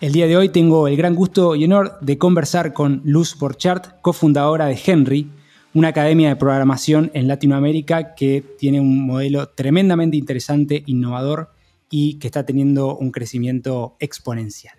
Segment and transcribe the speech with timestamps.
[0.00, 4.00] El día de hoy tengo el gran gusto y honor de conversar con Luz Borchardt,
[4.00, 5.30] cofundadora de Henry,
[5.74, 11.52] una academia de programación en Latinoamérica que tiene un modelo tremendamente interesante, innovador
[11.90, 14.78] y que está teniendo un crecimiento exponencial.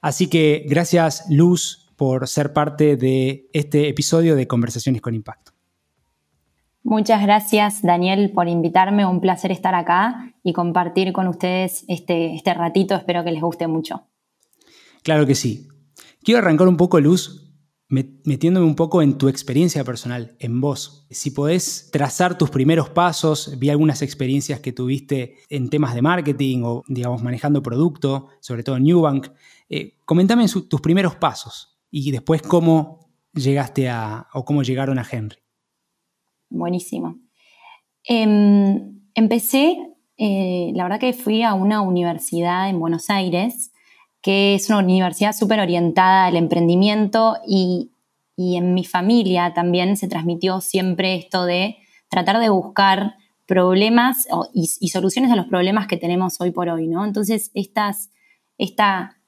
[0.00, 5.51] Así que gracias Luz por ser parte de este episodio de Conversaciones con Impacto.
[6.84, 9.06] Muchas gracias, Daniel, por invitarme.
[9.06, 12.96] Un placer estar acá y compartir con ustedes este, este ratito.
[12.96, 14.08] Espero que les guste mucho.
[15.04, 15.68] Claro que sí.
[16.24, 17.54] Quiero arrancar un poco, Luz,
[17.88, 21.06] metiéndome un poco en tu experiencia personal, en vos.
[21.10, 26.62] Si podés trazar tus primeros pasos, vi algunas experiencias que tuviste en temas de marketing
[26.64, 29.28] o, digamos, manejando producto, sobre todo en Newbank.
[29.68, 29.98] Eh,
[30.68, 35.42] tus primeros pasos y después cómo llegaste a, o cómo llegaron a Henry
[36.52, 37.18] buenísimo.
[38.04, 39.78] Em, empecé,
[40.16, 43.72] eh, la verdad que fui a una universidad en Buenos Aires,
[44.20, 47.88] que es una universidad súper orientada al emprendimiento y,
[48.38, 51.76] en mi familia también se transmitió siempre esto de
[52.08, 53.14] tratar de buscar
[53.46, 57.04] problemas y, soluciones a los problemas que tenemos hoy por hoy, ¿no?
[57.04, 58.10] Entonces, estas,
[58.58, 59.21] esta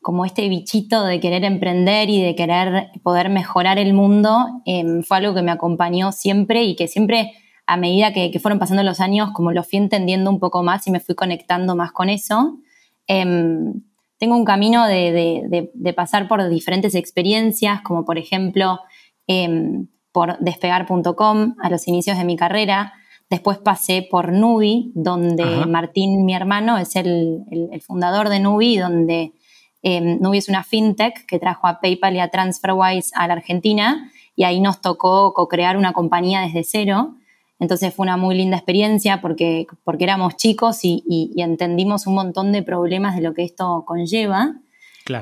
[0.00, 5.18] como este bichito de querer emprender y de querer poder mejorar el mundo, em, fue
[5.18, 7.32] algo que me acompañó siempre y que siempre
[7.66, 10.90] a medida que, fueron pasando los años, como lo fui entendiendo un poco más y
[10.90, 12.58] me fui conectando más con eso.
[13.06, 13.82] Em,
[14.18, 18.80] tengo un camino de, pasar por diferentes experiencias, como por ejemplo
[19.26, 22.94] em, por despegar.com a los inicios de mi carrera.
[23.28, 29.34] Después pasé por Nubi, donde Martín, mi hermano, es el, el fundador de Nubi, donde
[29.82, 34.10] eh, Nubi es una fintech que trajo a PayPal y a TransferWise a la Argentina
[34.34, 37.14] y ahí nos tocó co-crear una compañía desde cero.
[37.60, 42.62] Entonces fue una muy linda experiencia porque, porque éramos chicos y, entendimos un montón de
[42.62, 44.54] problemas de lo que esto conlleva.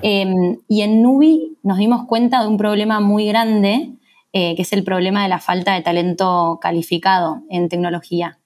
[0.03, 3.93] Em, y en Nubi nos dimos cuenta de un problema muy grande,
[4.33, 8.39] eh, que es el problema de la falta de talento calificado en tecnología.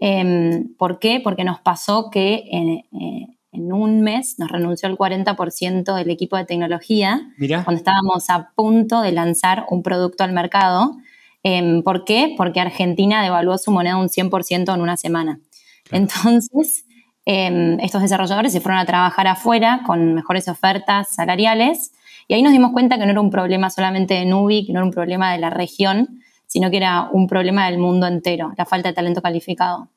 [0.00, 1.20] Em, ¿Por qué?
[1.20, 6.44] Porque nos pasó que eh, en un mes nos renunció el 40% del equipo de
[6.44, 10.96] tecnología cuando estábamos a punto de lanzar un producto al mercado.
[11.42, 12.34] Em, ¿Por qué?
[12.36, 15.40] Porque Argentina devaluó su moneda un 100% en una semana.
[15.90, 16.84] Entonces,
[17.24, 21.92] em, estos desarrolladores se fueron a trabajar afuera con mejores ofertas salariales
[22.28, 24.78] y ahí nos dimos cuenta que no era un problema solamente de Nubi, que no
[24.78, 28.66] era un problema de la región, sino que era un problema del mundo entero, la
[28.66, 29.88] falta de talento calificado.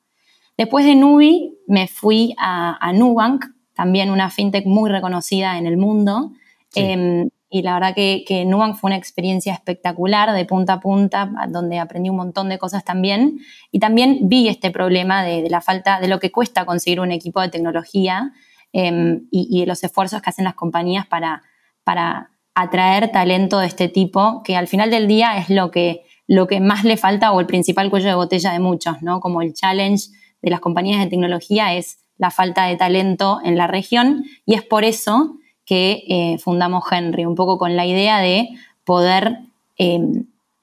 [0.56, 6.32] Después de Nubi me fui a, Nubank, también una fintech muy reconocida en el mundo.
[6.76, 11.30] Em, y la verdad que, que, Nubank fue una experiencia espectacular de punta a punta,
[11.48, 13.40] donde aprendí un montón de cosas también.
[13.72, 17.40] Y también vi este problema de, la falta, de lo que cuesta conseguir un equipo
[17.40, 18.32] de tecnología
[18.72, 21.42] em, y, de los esfuerzos que hacen las compañías para,
[21.82, 26.46] para atraer talento de este tipo, que al final del día es lo que, lo
[26.46, 29.20] que más le falta o el principal cuello de botella de muchos, ¿no?
[29.20, 30.10] Como el challenge
[30.44, 34.62] de las compañías de tecnología es la falta de talento en la región y es
[34.62, 38.50] por eso que eh, fundamos Henry, un poco con la idea de
[38.84, 39.38] poder
[39.78, 40.00] eh,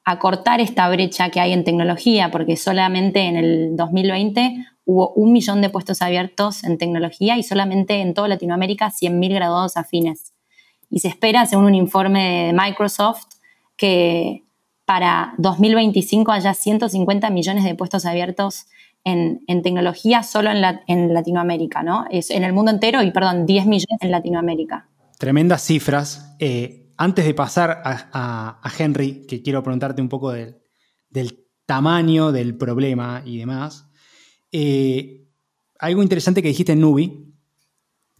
[0.06, 5.62] acortar esta brecha que hay en tecnología, porque solamente en el 2020 hubo un millón
[5.62, 10.34] de puestos abiertos en tecnología y solamente en toda Latinoamérica 100.000 graduados afines.
[10.92, 13.26] Y se espera, según un informe de Microsoft,
[13.76, 14.44] que
[14.86, 18.66] para 2025 haya 150 millones de puestos abiertos
[19.04, 22.06] en, tecnología solo en, Latinoamérica, ¿no?
[22.12, 24.90] Es en el mundo entero y, perdón, 10 millones en Latinoamérica.
[25.18, 26.36] Tremendas cifras.
[26.40, 30.58] Eh, antes de pasar a, Henry, que quiero preguntarte un poco del,
[31.66, 33.88] tamaño del problema y demás,
[34.52, 35.26] eh,
[35.80, 37.34] algo interesante que dijiste en Nubi,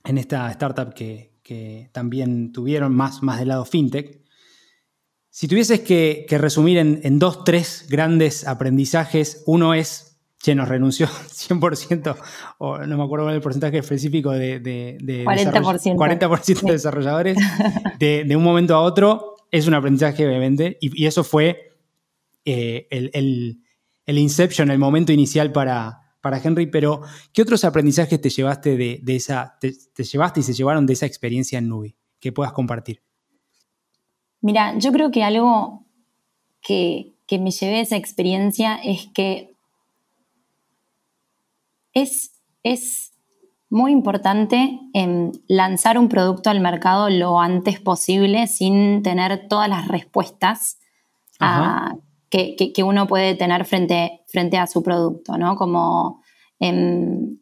[0.06, 1.30] en esta startup que,
[1.92, 4.22] también tuvieron más, más del lado fintech,
[5.30, 10.11] si tuvieses que, resumir en, en, dos, tres grandes aprendizajes, uno es
[10.42, 12.16] che, nos renunció 100%,
[12.58, 15.96] o no me acuerdo cuál el porcentaje específico de, de, 40%.
[15.96, 17.38] 40% de desarrolladores,
[18.00, 21.78] de, un momento a otro, es un aprendizaje obviamente, y, eso fue
[22.46, 27.02] eh, el, inception, el momento inicial para, para Henry, pero
[27.34, 29.74] ¿qué otros aprendizajes te llevaste de, esa, te,
[30.04, 33.02] llevaste y se llevaron de esa experiencia en Nubi que puedas compartir?
[34.42, 35.86] Mira, yo creo que algo
[36.62, 39.51] que, que me llevé de esa experiencia es que
[41.94, 42.38] es,
[43.70, 49.88] muy importante em, lanzar un producto al mercado lo antes posible sin tener todas las
[49.88, 50.78] respuestas
[52.30, 55.56] que, uno puede tener frente, frente a su producto, ¿no?
[55.56, 56.22] Como
[56.60, 57.38] em,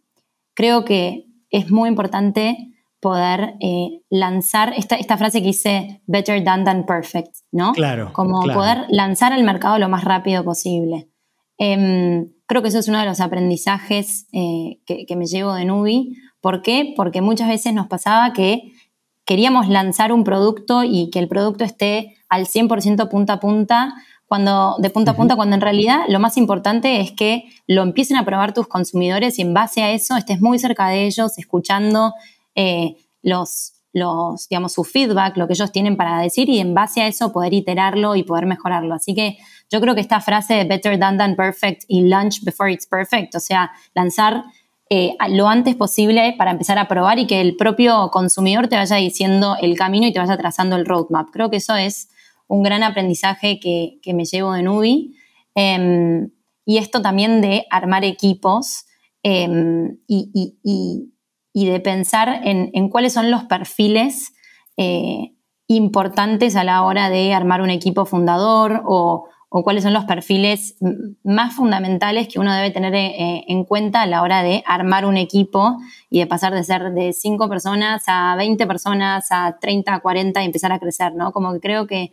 [0.53, 2.69] creo que es muy importante
[2.99, 7.71] poder eh, lanzar esta, esta, frase que dice better done than perfect, ¿no?
[7.73, 8.11] Claro.
[8.13, 11.07] Como poder lanzar al mercado lo más rápido posible.
[11.59, 16.15] Em, creo que eso es uno de los aprendizajes eh, que, me llevo de Nubi.
[16.41, 16.93] ¿Por qué?
[16.95, 18.71] Porque muchas veces nos pasaba que
[19.25, 23.93] queríamos lanzar un producto y que el producto esté al 100% punta a punta,
[24.25, 28.15] cuando, de punta a punta, cuando en realidad lo más importante es que lo empiecen
[28.15, 32.13] a probar tus consumidores y en base a eso estés muy cerca de ellos, escuchando
[32.55, 37.01] eh, los, los, digamos, su feedback, lo que ellos tienen para decir y en base
[37.01, 38.93] a eso poder iterarlo y poder mejorarlo.
[38.93, 39.37] Así que
[39.69, 43.35] yo creo que esta frase de better than than perfect y launch before it's perfect,
[43.35, 44.43] o sea, lanzar
[44.91, 48.95] eh, lo antes posible para empezar a probar y que el propio consumidor te vaya
[48.95, 51.29] diciendo el camino y te vaya trazando el roadmap.
[51.31, 52.09] Creo que eso es
[52.47, 55.15] un gran aprendizaje que, me llevo de Nubi.
[55.53, 56.31] Em,
[56.65, 58.85] y esto también de armar equipos
[59.21, 61.13] em, y,
[61.53, 64.33] de pensar en, cuáles son los perfiles
[64.77, 65.33] eh,
[65.67, 70.77] importantes a la hora de armar un equipo fundador o, o cuáles son los perfiles
[71.23, 75.17] más fundamentales que uno debe tener eh, en cuenta a la hora de armar un
[75.17, 75.77] equipo
[76.09, 80.41] y de pasar de ser de 5 personas a 20 personas, a 30, a 40
[80.41, 81.31] y empezar a crecer, ¿no?
[81.31, 82.11] Como que creo que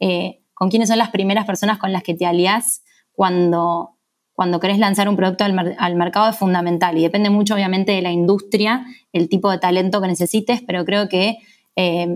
[0.00, 2.82] eh, con quiénes son las primeras personas con las que te aliás
[3.12, 3.96] cuando,
[4.34, 8.12] cuando querés lanzar un producto al, mercado es fundamental y depende mucho obviamente de la
[8.12, 11.38] industria, el tipo de talento que necesites, pero creo que...
[11.76, 12.08] Eh,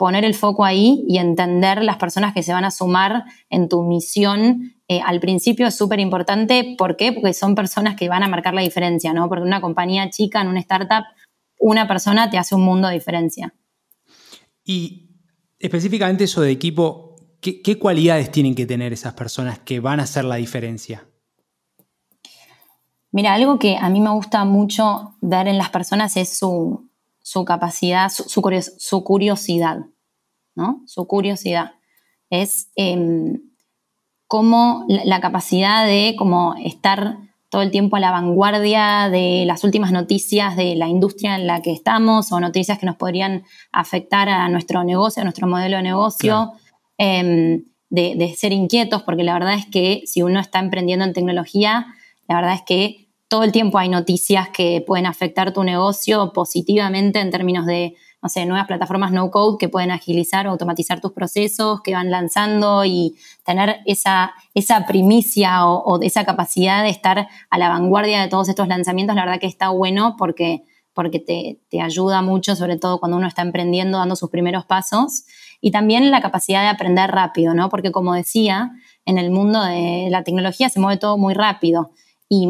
[0.00, 3.82] poner el foco ahí y entender las personas que se van a sumar en tu
[3.82, 6.74] misión eh, al principio es súper importante.
[6.78, 7.12] ¿Por qué?
[7.12, 9.28] Porque son personas que van a marcar la diferencia, ¿no?
[9.28, 11.04] Porque una compañía chica, en una startup,
[11.58, 13.52] una persona te hace un mundo de diferencia.
[14.64, 15.10] Y
[15.58, 20.04] específicamente eso de equipo, ¿qué, qué cualidades tienen que tener esas personas que van a
[20.04, 21.09] hacer la diferencia?
[23.12, 26.88] Mira, algo que a mí me gusta mucho ver en las personas es su,
[27.22, 29.78] su capacidad, su, curiosidad,
[30.54, 30.82] ¿no?
[30.86, 31.72] Su curiosidad.
[32.30, 33.40] Es em,
[34.28, 39.90] como la, capacidad de como estar todo el tiempo a la vanguardia de las últimas
[39.90, 44.48] noticias de la industria en la que estamos o noticias que nos podrían afectar a
[44.48, 46.52] nuestro negocio, a nuestro modelo de negocio,
[46.96, 51.12] em, de, de, ser inquietos, porque la verdad es que si uno está emprendiendo en
[51.12, 51.88] tecnología,
[52.28, 52.99] la verdad es que
[53.30, 58.28] todo el tiempo hay noticias que pueden afectar tu negocio positivamente en términos de, no
[58.28, 62.84] sé, nuevas plataformas no code que pueden agilizar o automatizar tus procesos, que van lanzando
[62.84, 68.48] y tener esa, esa primicia o, esa capacidad de estar a la vanguardia de todos
[68.48, 72.98] estos lanzamientos, la verdad que está bueno porque, porque te, te ayuda mucho, sobre todo
[72.98, 75.22] cuando uno está emprendiendo, dando sus primeros pasos.
[75.60, 77.68] Y también la capacidad de aprender rápido, ¿no?
[77.68, 78.72] Porque como decía,
[79.04, 81.92] en el mundo de la tecnología se mueve todo muy rápido.
[82.32, 82.46] Y,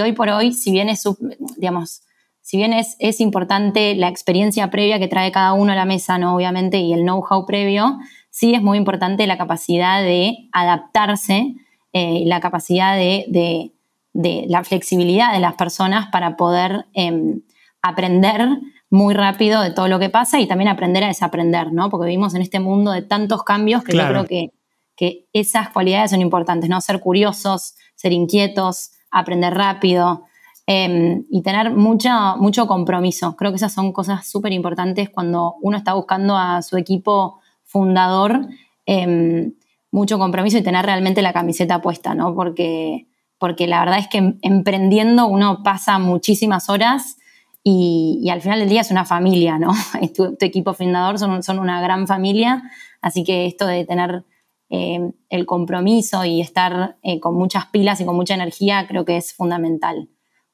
[0.00, 1.02] hoy por hoy, si bien es,
[1.56, 2.02] digamos,
[2.40, 6.18] si bien es, es, importante la experiencia previa que trae cada uno a la mesa,
[6.18, 6.36] ¿no?
[6.36, 7.98] Obviamente, y el know-how previo,
[8.30, 11.56] sí es muy importante la capacidad de adaptarse,
[11.92, 13.72] eh, la capacidad de,
[14.14, 17.42] la flexibilidad de las personas para poder em,
[17.82, 18.48] aprender
[18.88, 21.90] muy rápido de todo lo que pasa y también aprender a desaprender, ¿no?
[21.90, 24.52] Porque vivimos en este mundo de tantos cambios que yo creo que,
[24.94, 26.80] que esas cualidades son importantes, ¿no?
[26.80, 30.24] Ser curiosos, ser inquietos, aprender rápido.
[30.70, 33.36] em, y tener mucho compromiso.
[33.36, 38.48] Creo que esas son cosas súper importantes cuando uno está buscando a su equipo fundador,
[38.84, 39.54] em,
[39.90, 42.34] mucho compromiso y tener realmente la camiseta puesta, ¿no?
[42.34, 43.06] Porque,
[43.38, 47.16] porque la verdad es que emprendiendo uno pasa muchísimas horas
[47.62, 49.72] y, al final del día es una familia, ¿no?
[50.16, 52.62] Tu, equipo fundador son, son, una gran familia,
[53.02, 54.24] así que esto de tener
[54.70, 59.16] eh, el compromiso y estar eh, con muchas pilas y con mucha energía creo que
[59.16, 60.08] es fundamental.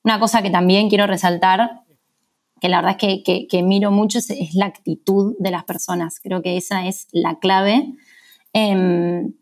[0.05, 1.83] Una cosa que también quiero resaltar,
[2.61, 6.21] que la verdad es que, miro mucho, es, la actitud de las personas.
[6.21, 7.95] Creo que esa es la clave.
[8.53, 9.35] Em,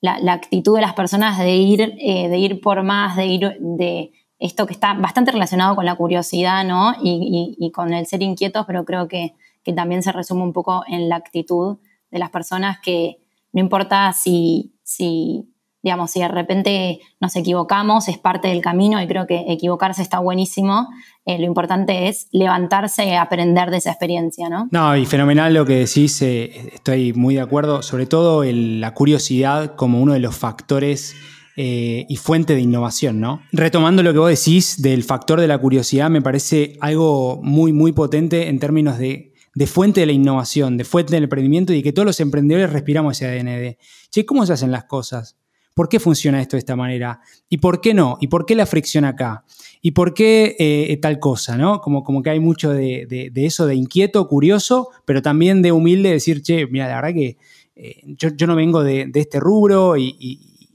[0.00, 4.12] la, actitud de las personas de ir, eh, de ir por más, de ir de
[4.38, 6.94] esto que está bastante relacionado con la curiosidad, ¿no?
[7.02, 9.34] Y, con el ser inquietos, pero creo que,
[9.76, 11.76] también se resume un poco en la actitud
[12.10, 13.18] de las personas que
[13.52, 15.48] no importa si, si,
[15.82, 20.18] digamos, si de repente nos equivocamos, es parte del camino y creo que equivocarse está
[20.18, 20.88] buenísimo.
[21.24, 24.68] Eh, lo importante es levantarse y aprender de esa experiencia, ¿no?
[24.70, 29.76] No, y fenomenal lo que decís, eh, estoy muy de acuerdo, sobre todo la curiosidad
[29.76, 31.14] como uno de los factores
[31.60, 33.42] eh, y fuente de innovación, ¿no?
[33.50, 37.90] Retomando lo que vos decís del factor de la curiosidad, me parece algo muy, muy
[37.90, 39.34] potente en términos de,
[39.66, 43.26] fuente de la innovación, de fuente del emprendimiento y que todos los emprendedores respiramos ese
[43.26, 43.78] ADN de,
[44.10, 45.36] che, ¿cómo se hacen las cosas?
[45.74, 47.20] ¿Por qué funciona esto de esta manera?
[47.48, 48.18] ¿Y por qué no?
[48.20, 49.44] ¿Y por qué la fricción acá?
[49.80, 51.56] ¿Y por qué eh, tal cosa?
[51.56, 51.80] ¿no?
[51.80, 56.42] Como, como que hay mucho de, eso, de inquieto, curioso, pero también de humilde decir,
[56.42, 57.36] che, mira, la verdad que
[57.76, 60.66] eh, yo, no vengo de, este rubro y,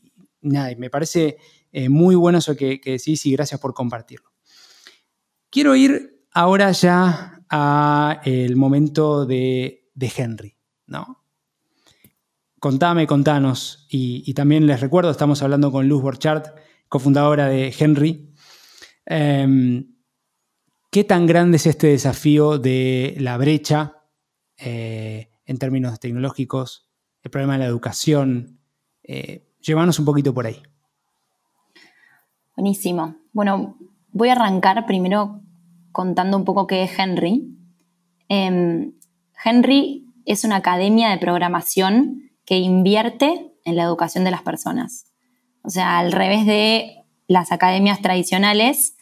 [0.41, 1.35] nada, me parece
[1.73, 4.31] eh, muy bueno eso que, decís y gracias por compartirlo.
[5.49, 10.57] Quiero ir ahora ya al momento de, Henry,
[10.87, 11.23] ¿no?
[12.59, 13.85] Contame, contanos.
[13.91, 16.47] Y, también les recuerdo, estamos hablando con Luz Borchardt,
[16.89, 18.33] cofundadora de Henry.
[19.05, 19.93] Em,
[20.89, 24.01] ¿Qué tan grande es este desafío de la brecha
[24.57, 26.89] eh, en términos tecnológicos,
[27.21, 28.59] el problema de la educación?
[29.03, 30.61] Eh, Llévanos un poquito por ahí.
[32.55, 33.15] Buenísimo.
[33.31, 33.77] Bueno,
[34.11, 35.41] voy a arrancar primero
[35.93, 37.47] contando un poco qué es Henry.
[38.27, 38.93] Em,
[39.45, 45.05] Henry es una academia de programación que invierte en la educación de las personas.
[45.63, 48.97] O sea, al revés de las academias tradicionales,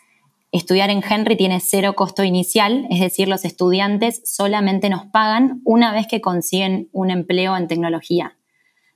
[0.51, 5.91] estudiar en Henry tiene cero costo inicial, es decir, los estudiantes solamente nos pagan una
[5.91, 8.37] vez que consiguen un empleo en tecnología.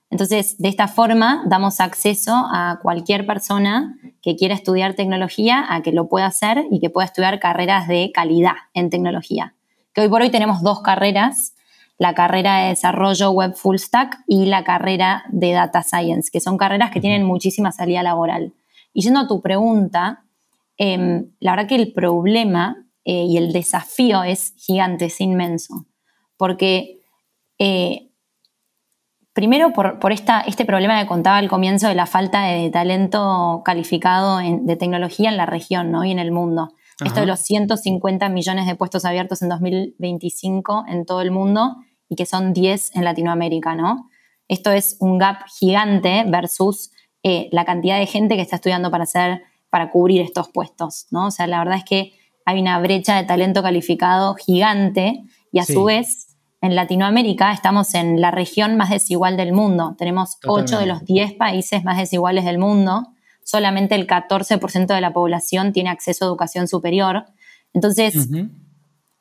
[0.09, 5.91] Entonces, de esta forma, damos acceso a cualquier persona que quiera estudiar tecnología a que
[5.91, 9.55] lo pueda hacer y que pueda estudiar carreras de calidad en tecnología.
[9.93, 11.55] Que hoy por hoy tenemos dos carreras,
[11.97, 16.57] la carrera de desarrollo web full stack y la carrera de data science, que son
[16.57, 18.53] carreras que tienen muchísima salida laboral.
[18.93, 20.23] Y yendo a tu pregunta,
[20.77, 25.85] em, la verdad que el problema eh, y el desafío es gigante, es inmenso,
[26.37, 26.99] porque
[27.59, 28.04] eh,
[29.35, 34.75] Primero por, este problema que contaba al comienzo de la falta de talento calificado de
[34.77, 36.05] tecnología en la región ¿no?
[36.05, 36.69] y en el mundo.
[37.03, 41.75] Esto de los 150 millones de puestos abiertos en 2025 en todo el mundo
[42.07, 44.09] y que son 10 en Latinoamérica, ¿no?
[44.47, 49.03] Esto es un gap gigante versus eh, la cantidad de gente que está estudiando para
[49.03, 51.27] hacer, para cubrir estos puestos, ¿no?
[51.27, 52.13] O sea, la verdad es que
[52.45, 56.24] hay una brecha de talento calificado gigante y a su vez
[56.65, 59.95] en Latinoamérica estamos en la región más desigual del mundo.
[59.97, 63.07] Tenemos 8 de los 10 países más desiguales del mundo.
[63.43, 67.25] Solamente el 14% de la población tiene acceso a educación superior.
[67.73, 68.29] Entonces,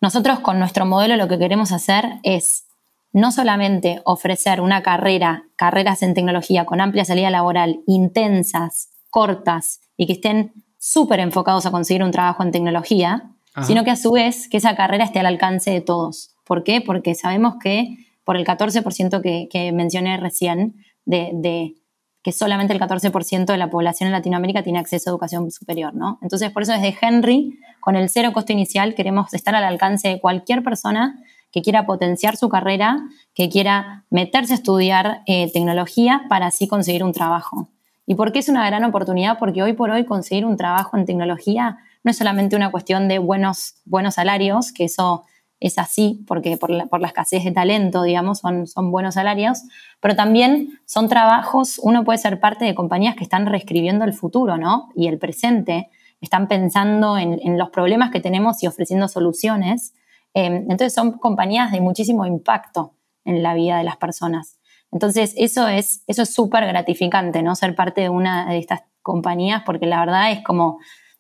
[0.00, 2.66] nosotros con nuestro modelo lo que queremos hacer es
[3.12, 10.06] no solamente ofrecer una carrera, carreras en tecnología con amplia salida laboral, intensas, cortas y
[10.06, 13.30] que estén súper enfocados a conseguir un trabajo en tecnología,
[13.62, 16.33] sino que a su vez que esa carrera esté al alcance de todos.
[16.44, 16.80] ¿Por qué?
[16.80, 21.74] Porque sabemos que por el 14% que, mencioné recién, de,
[22.22, 26.18] que solamente el 14% de la población en Latinoamérica tiene acceso a educación superior, ¿no?
[26.22, 30.20] Entonces, por eso desde Henry, con el cero costo inicial, queremos estar al alcance de
[30.20, 31.18] cualquier persona
[31.52, 32.98] que quiera potenciar su carrera,
[33.34, 37.68] que quiera meterse a estudiar eh, tecnología para así conseguir un trabajo.
[38.06, 39.38] ¿Y por qué es una gran oportunidad?
[39.38, 43.18] Porque hoy por hoy conseguir un trabajo en tecnología no es solamente una cuestión de
[43.18, 45.24] buenos, buenos salarios, que eso
[45.66, 49.62] es así, porque por la, escasez de talento, digamos, son, buenos salarios,
[50.00, 54.56] pero también son trabajos, uno puede ser parte de compañías que están reescribiendo el futuro,
[54.56, 54.90] ¿no?
[54.94, 55.88] Y el presente,
[56.20, 59.94] están pensando en, los problemas que tenemos y ofreciendo soluciones.
[60.32, 62.94] Em, entonces son compañías de muchísimo impacto
[63.26, 64.58] en la vida de las personas.
[64.90, 67.54] Entonces eso es eso es súper gratificante, ¿no?
[67.56, 70.78] Ser parte de una de estas compañías, porque la verdad es como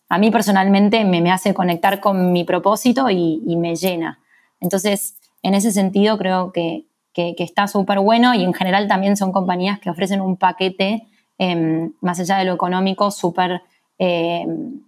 [0.08, 4.20] a mí personalmente me, hace conectar con mi propósito y, me llena.
[4.64, 9.78] Entonces, en ese sentido creo que, está súper bueno y en general también son compañías
[9.78, 11.06] que ofrecen un paquete
[11.38, 13.62] em, más allá de lo económico súper
[13.98, 14.80] em,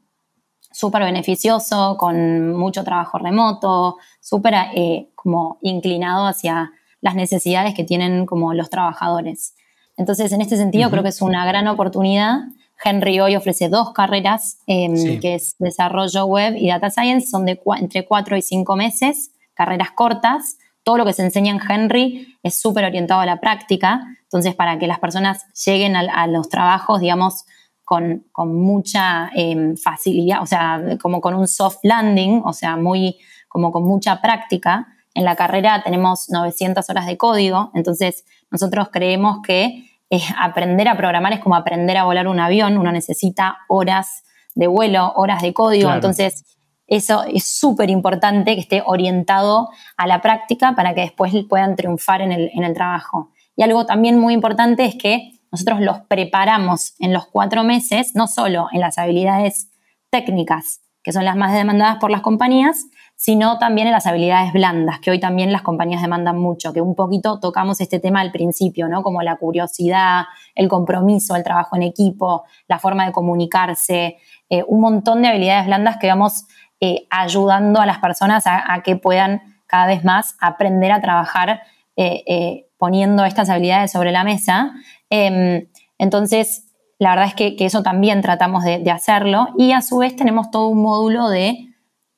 [0.73, 8.27] súper beneficioso, con mucho trabajo remoto, súper eh, como inclinado hacia las necesidades que tienen
[8.27, 9.55] como los trabajadores.
[9.97, 12.41] Entonces, en este sentido, creo que es una gran oportunidad.
[12.85, 17.59] Henry hoy ofrece dos carreras, em, que es desarrollo web y data science, son de
[17.79, 20.59] entre cuatro y cinco meses, carreras cortas.
[20.85, 24.05] Todo lo que se enseña en Henry es súper orientado a la práctica.
[24.23, 27.45] Entonces, para que las personas lleguen a los trabajos, digamos,
[27.87, 33.17] con, mucha em, facilidad, o sea, como con un soft landing, o sea, muy,
[33.49, 34.89] como con mucha práctica.
[35.15, 40.97] En la carrera tenemos 900 horas de código, entonces nosotros creemos que eh, aprender a
[40.97, 44.25] programar es como aprender a volar un avión, uno necesita horas
[44.57, 46.56] de vuelo, horas de código, entonces
[46.87, 52.21] eso es súper importante que esté orientado a la práctica para que después puedan triunfar
[52.23, 53.33] en el, en el trabajo.
[53.57, 58.27] Y algo también muy importante es que nosotros los preparamos en los cuatro meses, no
[58.27, 59.71] solo en las habilidades
[60.11, 65.01] técnicas, que son las más demandadas por las compañías, sino también en las habilidades blandas,
[65.01, 68.89] que hoy también las compañías demandan mucho, que un poquito tocamos este tema al principio,
[68.89, 69.03] ¿no?
[69.03, 70.25] Como la curiosidad,
[70.55, 74.19] el compromiso, el trabajo en equipo, la forma de comunicarse,
[74.51, 76.45] eh, un montón de habilidades blandas que vamos
[76.81, 81.63] eh, ayudando a las personas a, que puedan cada vez más aprender a trabajar
[81.97, 84.73] eh, poniendo estas habilidades sobre la mesa.
[85.11, 85.69] Em,
[85.99, 86.67] entonces,
[86.99, 90.69] la verdad es que, eso también tratamos de, hacerlo y a su vez tenemos todo
[90.69, 91.75] un módulo de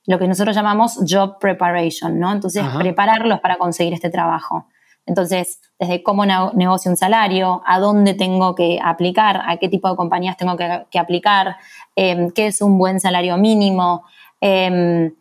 [0.07, 2.33] lo que nosotros llamamos job preparation, ¿no?
[2.33, 4.67] Entonces, prepararlos para conseguir este trabajo.
[5.05, 9.97] Entonces, desde cómo negocio un salario, a dónde tengo que aplicar, a qué tipo de
[9.97, 11.57] compañías tengo que, aplicar,
[11.97, 14.05] em, qué es un buen salario mínimo,
[14.41, 15.13] em,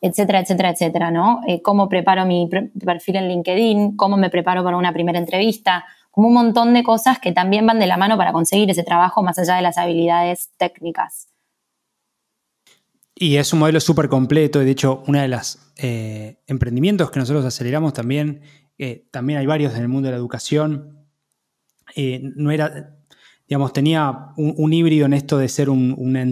[0.00, 1.40] etcétera, etcétera, etcétera, ¿no?
[1.46, 2.48] Eh, cómo preparo mi
[2.84, 7.18] perfil en LinkedIn, cómo me preparo para una primera entrevista, como un montón de cosas
[7.18, 10.50] que también van de la mano para conseguir ese trabajo más allá de las habilidades
[10.56, 11.28] técnicas.
[13.14, 17.44] Y es un modelo súper completo, de hecho, uno de los eh, emprendimientos que nosotros
[17.46, 18.42] aceleramos también,
[18.78, 20.92] eh, también hay varios en el mundo de la educación,
[21.96, 22.95] no era,
[23.48, 26.22] digamos, tenía un, híbrido en esto de ser una,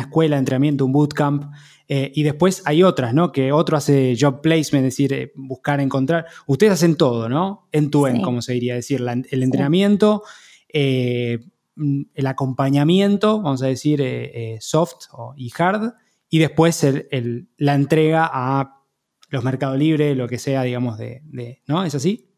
[0.00, 1.52] escuela de entrenamiento, un bootcamp,
[1.88, 3.32] eh, y después hay otras, ¿no?
[3.32, 6.26] Que otro hace job placement, es decir, eh, buscar, encontrar.
[6.46, 7.68] Ustedes hacen todo, ¿no?
[7.72, 10.22] En tu en, como se diría, decir, el entrenamiento,
[10.72, 11.40] eh,
[12.14, 14.04] el acompañamiento, vamos a decir,
[14.60, 15.06] soft
[15.36, 15.94] y hard,
[16.28, 16.86] y después
[17.56, 18.76] la entrega a
[19.30, 21.22] los mercados libres, lo que sea, digamos, de,
[21.66, 21.82] ¿no?
[21.82, 22.29] ¿Es así?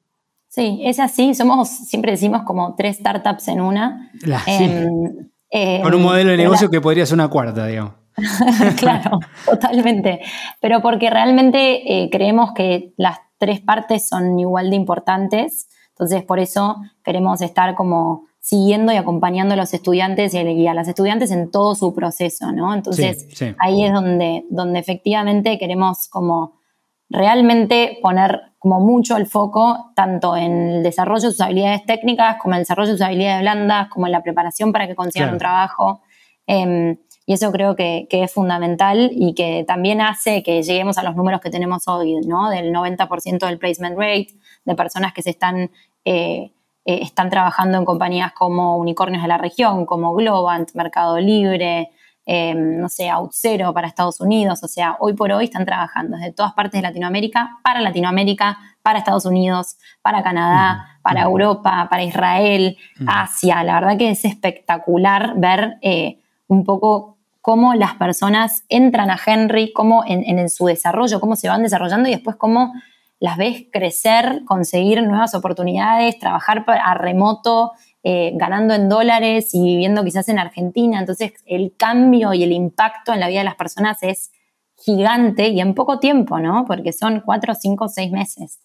[0.52, 1.34] Sí, es así.
[1.34, 4.10] Somos, siempre decimos como tres startups en una.
[4.46, 7.94] Em, Con un modelo de negocio que podría ser una cuarta, digamos.
[8.76, 10.20] claro, totalmente.
[10.60, 15.68] Pero porque realmente eh, creemos que las tres partes son igual de importantes.
[15.88, 20.86] Entonces, por eso queremos estar como siguiendo y acompañando a los estudiantes y a las
[20.86, 22.74] estudiantes en todo su proceso, ¿no?
[22.74, 23.26] Entonces,
[23.58, 26.60] ahí es donde, donde efectivamente queremos como
[27.08, 32.54] realmente poner como mucho el foco tanto en el desarrollo de sus habilidades técnicas, como
[32.54, 35.38] en el desarrollo de sus habilidades blandas, como en la preparación para que consigan un
[35.38, 36.00] trabajo.
[36.46, 36.96] Em,
[37.26, 41.40] y eso creo que, es fundamental y que también hace que lleguemos a los números
[41.40, 42.50] que tenemos hoy, ¿no?
[42.50, 44.28] Del 90% del placement rate,
[44.64, 45.72] de personas que se están,
[46.04, 46.52] eh,
[46.84, 51.90] eh, están trabajando en compañías como Unicornios de la región, como Globant, Mercado Libre,
[52.26, 54.62] em, no sé, Outzero para Estados Unidos.
[54.62, 58.98] O sea, hoy por hoy están trabajando desde todas partes de Latinoamérica, para Latinoamérica, para
[58.98, 63.62] Estados Unidos, para Canadá, para Europa, para Israel, Asia.
[63.64, 69.72] La verdad que es espectacular ver eh, un poco cómo las personas entran a Henry,
[69.72, 72.72] cómo en, su desarrollo, cómo se van desarrollando y después cómo
[73.18, 80.04] las ves crecer, conseguir nuevas oportunidades, trabajar a remoto, eh, ganando en dólares y viviendo
[80.04, 80.98] quizás en Argentina.
[81.00, 84.32] Entonces el cambio y el impacto en la vida de las personas es
[84.76, 86.64] gigante y en poco tiempo, ¿no?
[86.66, 88.60] Porque son cuatro, cinco, seis meses.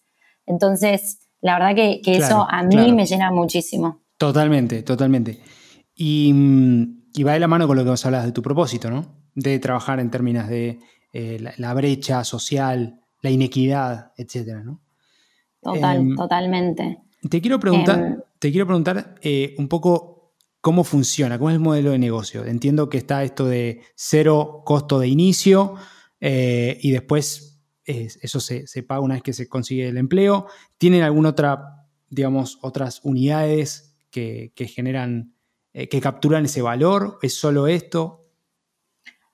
[0.46, 4.00] Entonces, la verdad que, eso a mí me llena muchísimo.
[4.16, 5.40] Totalmente, totalmente.
[5.94, 6.32] Y
[7.18, 9.04] y va de la mano con lo que vos hablas de tu propósito, ¿no?
[9.34, 10.78] De trabajar en términos de
[11.12, 14.80] eh, la, brecha social, la inequidad, etcétera, ¿no?
[15.60, 16.98] Total, em, totalmente.
[17.28, 21.60] Te quiero preguntar, em, te quiero preguntar eh, un poco cómo funciona, cómo es el
[21.60, 22.44] modelo de negocio.
[22.44, 25.74] Entiendo que está esto de cero costo de inicio
[26.20, 30.46] eh, y después eso se, paga una vez que se consigue el empleo.
[30.76, 35.32] ¿Tienen alguna otra, digamos, otras unidades que generan
[35.78, 37.18] eh, que capturan ese valor?
[37.22, 38.26] ¿Es solo esto?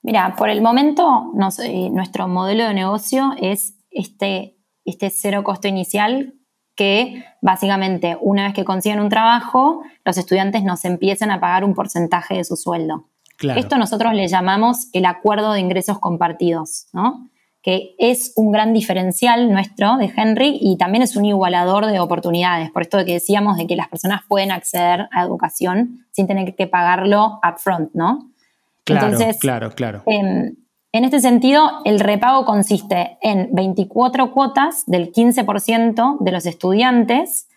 [0.03, 6.35] Mira, por el momento nuestro modelo de negocio es este, este cero costo inicial
[6.75, 11.75] que básicamente una vez que consiguen un trabajo, los estudiantes nos empiezan a pagar un
[11.75, 13.09] porcentaje de su sueldo.
[13.57, 17.29] Esto nosotros le llamamos el acuerdo de ingresos compartidos, ¿no?
[17.65, 22.71] que es un gran diferencial nuestro de Henry y también es un igualador de oportunidades.
[22.71, 26.55] Por esto de que decíamos de que las personas pueden acceder a educación sin tener
[26.55, 28.31] que pagarlo upfront, ¿no?
[28.85, 30.03] Claro, Entonces, claro, claro.
[30.05, 30.57] Em,
[30.95, 37.49] en este sentido, el repago consiste en 24 cuotas del 15% de los estudiantes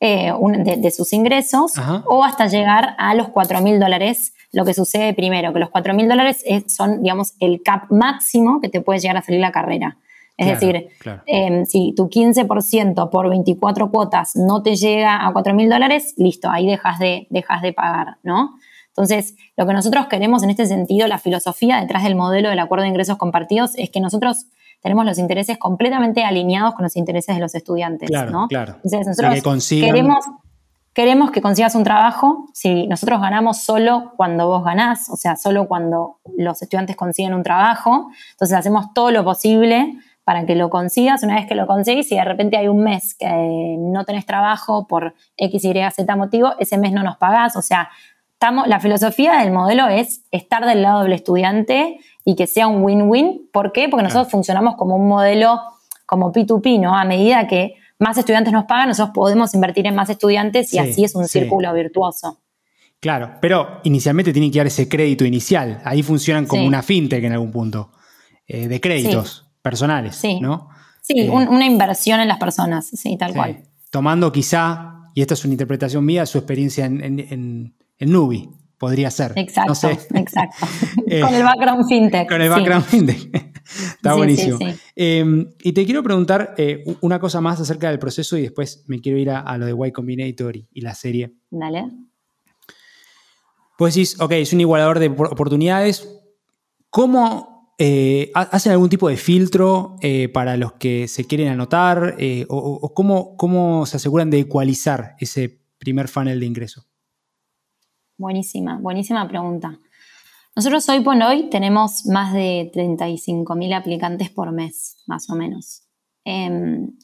[0.00, 0.32] eh,
[0.78, 1.74] de, sus ingresos
[2.06, 4.32] o hasta llegar a los 4 mil dólares.
[4.50, 8.70] Lo que sucede primero, que los 4 mil dólares son, digamos, el cap máximo que
[8.70, 9.98] te puede llegar a salir la carrera.
[10.38, 10.88] Es decir,
[11.26, 16.48] em, si tu 15% por 24 cuotas no te llega a 4 mil dólares, listo,
[16.50, 18.54] ahí dejas de, dejas de pagar, ¿no?
[18.96, 22.84] Entonces, lo que nosotros queremos en este sentido, la filosofía detrás del modelo del acuerdo
[22.84, 24.46] de ingresos compartidos es que nosotros
[24.82, 28.08] tenemos los intereses completamente alineados con los intereses de los estudiantes.
[28.08, 28.48] Claro, ¿no?
[28.48, 28.76] claro.
[28.82, 30.24] Entonces, nosotros queremos,
[30.94, 32.46] queremos que consigas un trabajo.
[32.54, 37.42] Si nosotros ganamos solo cuando vos ganás, o sea, solo cuando los estudiantes consiguen un
[37.42, 41.22] trabajo, entonces hacemos todo lo posible para que lo consigas.
[41.22, 44.86] Una vez que lo conseguís, y de repente hay un mes que no tenés trabajo
[44.86, 47.56] por X, Y, Z motivo, ese mes no nos pagás.
[47.56, 47.90] O sea,
[48.40, 53.48] la filosofía del modelo es estar del lado del estudiante y que sea un win-win.
[53.52, 53.88] ¿Por qué?
[53.88, 55.60] Porque nosotros funcionamos como un modelo
[56.04, 56.96] como P2P, ¿no?
[56.96, 61.04] A medida que más estudiantes nos pagan, nosotros podemos invertir en más estudiantes y así
[61.04, 62.38] es un círculo virtuoso.
[63.00, 65.80] Claro, pero inicialmente tienen que dar ese crédito inicial.
[65.84, 67.92] Ahí funcionan como una fintech en algún punto,
[68.46, 70.68] eh, de créditos personales, ¿no?
[71.02, 73.62] Sí, eh, una inversión en las personas, sí, tal cual.
[73.90, 79.32] Tomando quizá, y esta es una interpretación mía, su experiencia en el Nubi, podría ser.
[79.36, 80.66] Exacto, exacto.
[81.06, 82.28] Eh, con el background fintech.
[82.28, 83.52] Con el background fintech.
[83.66, 84.58] Está buenísimo.
[84.94, 89.00] Em, y te quiero preguntar eh, una cosa más acerca del proceso y después me
[89.00, 91.34] quiero ir a, lo de Y Combinator y, la serie.
[91.50, 91.90] Dale.
[93.76, 96.08] Pues decís, ok, es un igualador de oportunidades.
[96.90, 99.96] ¿Cómo eh, hacen algún tipo de filtro
[100.32, 102.16] para los que se quieren anotar?
[102.48, 106.86] o, cómo, cómo se aseguran de ecualizar ese primer funnel de ingreso?
[108.18, 109.78] Buenísima, buenísima pregunta.
[110.54, 115.82] Nosotros hoy por hoy tenemos más de 35.000 aplicantes por mes, más o menos.
[116.24, 116.96] Em,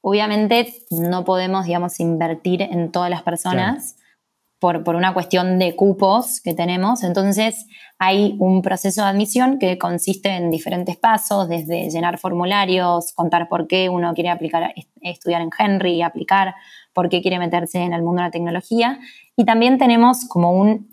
[0.00, 3.96] obviamente no podemos, digamos, invertir en todas las personas
[4.60, 7.02] por, por, una cuestión de cupos que tenemos.
[7.02, 7.66] Entonces
[7.98, 13.66] hay un proceso de admisión que consiste en diferentes pasos, desde llenar formularios, contar por
[13.66, 16.54] qué uno quiere aplicar, estudiar en Henry aplicar,
[16.94, 18.98] por qué quiere meterse en el mundo de la tecnología.
[19.36, 20.88] Y también tenemos como un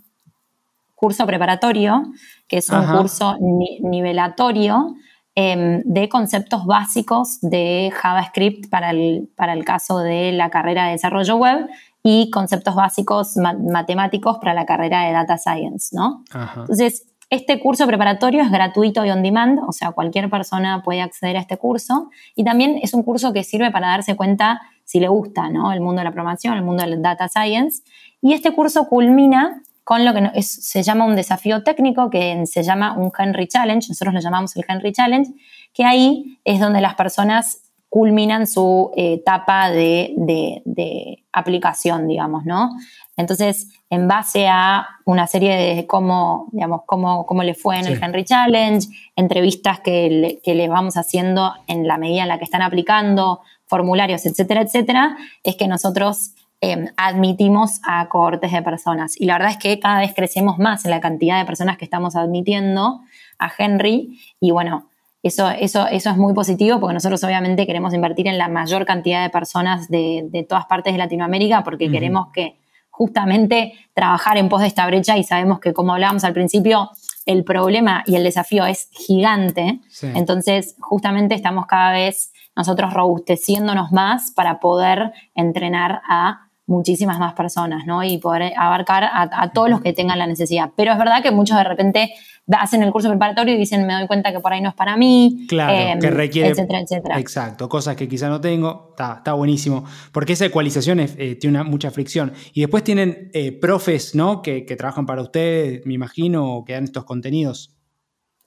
[0.96, 2.04] curso preparatorio,
[2.48, 4.96] que es un curso nivelatorio
[5.34, 10.92] em, de conceptos básicos de JavaScript para el, para el caso de la carrera de
[10.92, 11.70] desarrollo web
[12.04, 16.24] y conceptos básicos matemáticos para la carrera de data science, ¿no?
[16.56, 21.38] Entonces, este curso preparatorio es gratuito y on demand, o sea, cualquier persona puede acceder
[21.38, 22.10] a este curso.
[22.36, 25.72] Y también es un curso que sirve para darse cuenta si le gusta ¿no?
[25.72, 27.84] el mundo de la programación, el mundo del data science.
[28.22, 32.98] Y este curso culmina con lo que se llama un desafío técnico, que se llama
[32.98, 35.32] un Henry Challenge, nosotros lo llamamos el Henry Challenge,
[35.74, 42.72] que ahí es donde las personas culminan su eh, etapa de, de, aplicación, digamos, ¿no?
[43.18, 48.02] Entonces, en base a una serie de cómo, digamos, cómo, cómo le fue en el
[48.02, 52.46] Henry Challenge, entrevistas que le, que le vamos haciendo en la medida en la que
[52.46, 59.20] están aplicando, formularios, etcétera, etcétera, es que nosotros em, admitimos a cohortes de personas.
[59.20, 61.86] Y la verdad es que cada vez crecemos más en la cantidad de personas que
[61.86, 63.02] estamos admitiendo
[63.40, 64.20] a Henry.
[64.40, 64.90] Y bueno,
[65.24, 69.22] eso, eso, eso es muy positivo porque nosotros obviamente queremos invertir en la mayor cantidad
[69.24, 72.61] de personas de, todas partes de Latinoamérica porque queremos que
[72.92, 76.92] justamente trabajar en pos de esta brecha y sabemos que como hablábamos al principio,
[77.26, 79.80] el problema y el desafío es gigante.
[80.02, 87.86] Entonces, justamente estamos cada vez nosotros robusteciéndonos más para poder entrenar a muchísimas más personas,
[87.86, 88.04] ¿no?
[88.04, 90.72] Y poder abarcar a, todos los que tengan la necesidad.
[90.76, 92.14] Pero es verdad que muchos de repente
[92.52, 94.98] hacen el curso preparatorio y dicen, me doy cuenta que por ahí no es para
[94.98, 95.46] mí.
[95.48, 96.50] Claro, em, que requiere.
[96.50, 97.20] Etcétera, etcétera.
[97.20, 98.88] Exacto, cosas que quizá no tengo.
[98.92, 99.84] Está, está buenísimo.
[100.12, 102.34] Porque esa ecualización eh, tiene una, mucha fricción.
[102.54, 104.42] Y después tienen eh, profes, ¿no?
[104.42, 107.76] Que, que, trabajan para ustedes, me imagino, o que dan estos contenidos.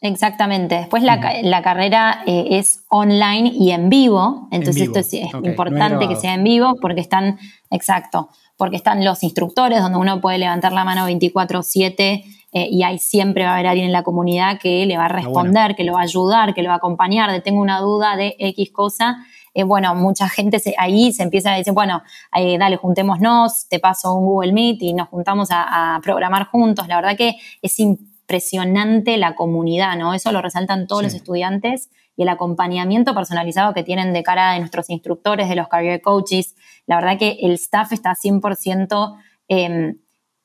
[0.04, 0.74] Exactamente.
[0.74, 6.34] Después la, carrera eh, es online y en vivo, entonces esto es, importante que sea
[6.34, 7.38] en vivo porque están,
[7.70, 12.98] exacto, porque están los instructores donde uno puede levantar la mano 24/7 eh, y ahí
[12.98, 15.94] siempre va a haber alguien en la comunidad que le va a responder, que lo
[15.94, 19.24] va a ayudar, que lo va a acompañar, de tengo una duda de X cosa.
[19.54, 22.02] Eh, bueno, mucha gente ahí se empieza a decir, bueno,
[22.58, 26.88] dale, juntémonos, te paso un Google Meet y nos juntamos a, a programar juntos.
[26.88, 27.80] La verdad que es
[28.24, 30.14] impresionante la comunidad, ¿no?
[30.14, 34.60] Eso lo resaltan todos los estudiantes y el acompañamiento personalizado que tienen de cara de
[34.60, 36.56] nuestros instructores, de los career coaches.
[36.86, 39.16] La verdad que el staff está 100%
[39.48, 39.98] em,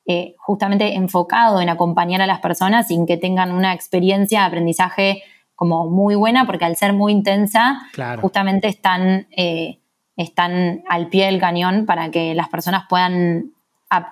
[0.06, 5.22] eh, justamente enfocado en acompañar a las personas sin que tengan una experiencia de aprendizaje
[5.54, 7.80] como muy buena, porque al ser muy intensa,
[8.20, 9.78] justamente están, eh,
[10.16, 13.52] están al pie del cañón para que las personas puedan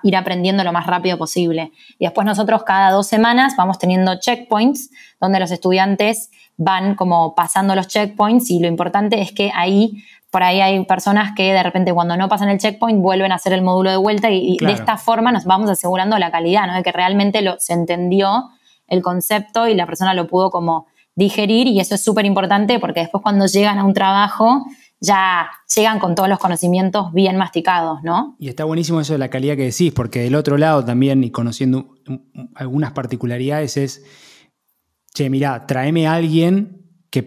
[0.03, 1.71] ir aprendiendo lo más rápido posible.
[1.97, 4.89] Y después nosotros cada dos semanas vamos teniendo checkpoints
[5.19, 10.43] donde los estudiantes van como pasando los checkpoints y lo importante es que ahí, por
[10.43, 13.61] ahí hay personas que de repente cuando no pasan el checkpoint vuelven a hacer el
[13.61, 16.73] módulo de vuelta y, de esta forma nos vamos asegurando la calidad, ¿no?
[16.73, 18.49] De que realmente lo, se entendió
[18.87, 23.01] el concepto y la persona lo pudo como digerir y eso es súper importante porque
[23.01, 24.65] después cuando llegan a un trabajo
[25.01, 28.35] ya llegan con todos los conocimientos bien masticados, ¿no?
[28.39, 31.31] Y está buenísimo eso de la calidad que decís, porque del otro lado también, y
[31.31, 31.95] conociendo
[32.55, 34.03] algunas particularidades, es,
[35.13, 37.23] che, mira, tráeme a alguien que,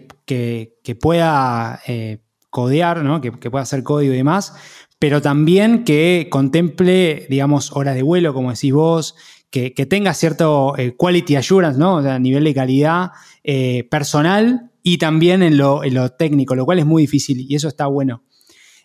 [0.99, 3.21] pueda eh, codear, ¿no?
[3.21, 4.53] Que, pueda hacer código y demás,
[4.99, 9.15] pero también que contemple, digamos, horas de vuelo, como decís vos,
[9.49, 11.95] que, tenga cierto eh, quality assurance, ¿no?
[11.95, 13.11] O sea, nivel de calidad
[13.43, 15.81] eh, personal y también en lo,
[16.17, 18.23] técnico, lo cual es muy difícil y eso está bueno.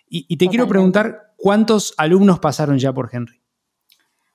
[0.08, 3.42] Y, te quiero preguntar, ¿cuántos alumnos pasaron ya por Henry?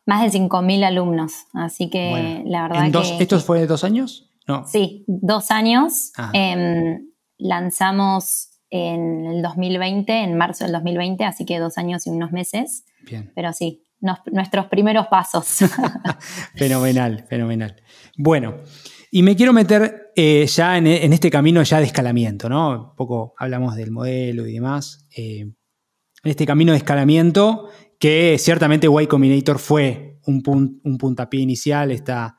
[0.05, 3.23] Más de 5.000 alumnos, así que la verdad que...
[3.23, 4.29] ¿Esto fue de dos años?
[4.47, 4.67] No.
[4.67, 6.11] Sí, dos años.
[6.33, 7.07] Em,
[7.39, 12.85] lanzamos en el 2020, en marzo del 2020, así que dos años y unos meses.
[13.03, 13.31] Bien.
[13.33, 13.81] Pero sí,
[14.31, 15.59] nuestros primeros pasos.
[16.55, 17.75] fenomenal, fenomenal.
[18.17, 18.57] Bueno,
[19.15, 22.89] y me quiero meter eh, ya en, este camino ya de escalamiento, ¿no?
[22.89, 25.05] Un poco hablamos del modelo y demás.
[25.15, 25.55] Eh, en
[26.23, 32.37] este camino de escalamiento, que ciertamente Y Combinator fue un, puntapié inicial, está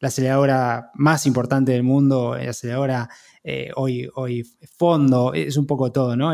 [0.00, 3.10] la aceleradora más importante del mundo, la aceleradora
[3.42, 4.44] eh, hoy, hoy
[4.78, 6.32] fondo, es un poco todo, ¿no?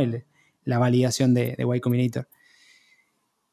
[0.63, 2.29] la validación de, de Y Combinator.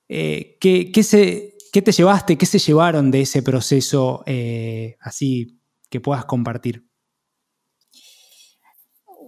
[0.08, 4.23] ¿qué, se, ¿Qué te llevaste, qué se llevaron de ese proceso
[5.00, 5.57] así
[5.89, 6.88] que puedas compartir?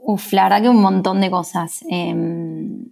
[0.02, 1.84] Uf, la verdad que un montón de cosas.
[1.90, 2.86] Em,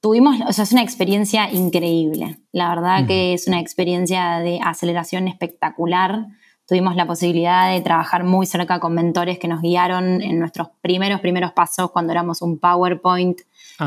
[0.00, 2.38] tuvimos, o sea, es una experiencia increíble.
[2.52, 6.26] La verdad que es una experiencia de aceleración espectacular.
[6.66, 11.20] Tuvimos la posibilidad de trabajar muy cerca con mentores que nos guiaron en nuestros primeros,
[11.20, 13.40] primeros pasos cuando éramos un PowerPoint,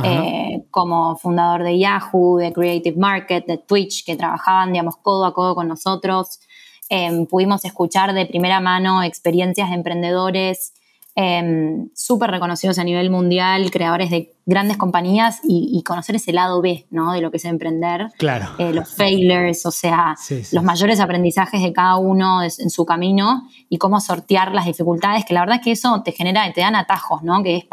[0.03, 5.33] eh, como fundador de Yahoo, de Creative Market, de Twitch, que trabajaban, digamos, codo a
[5.33, 6.39] codo con nosotros.
[6.93, 10.73] Em, pudimos escuchar de primera mano experiencias de emprendedores
[11.15, 16.87] em, súper reconocidos a nivel mundial, creadores de grandes compañías y, conocer ese lado B,
[16.89, 17.13] ¿no?
[17.13, 18.07] De lo que es emprender.
[18.17, 18.49] Claro.
[18.57, 20.15] Eh, los failures, o sea,
[20.51, 25.33] los mayores aprendizajes de cada uno en su camino y cómo sortear las dificultades, que
[25.33, 27.41] la verdad es que eso te genera, te dan atajos, ¿no?
[27.41, 27.65] Que es,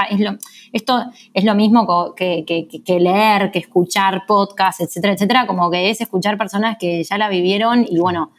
[0.72, 6.00] esto es lo mismo que, que, leer, que escuchar podcasts, etcétera, etcétera, como que es
[6.00, 8.30] escuchar personas que ya la vivieron y bueno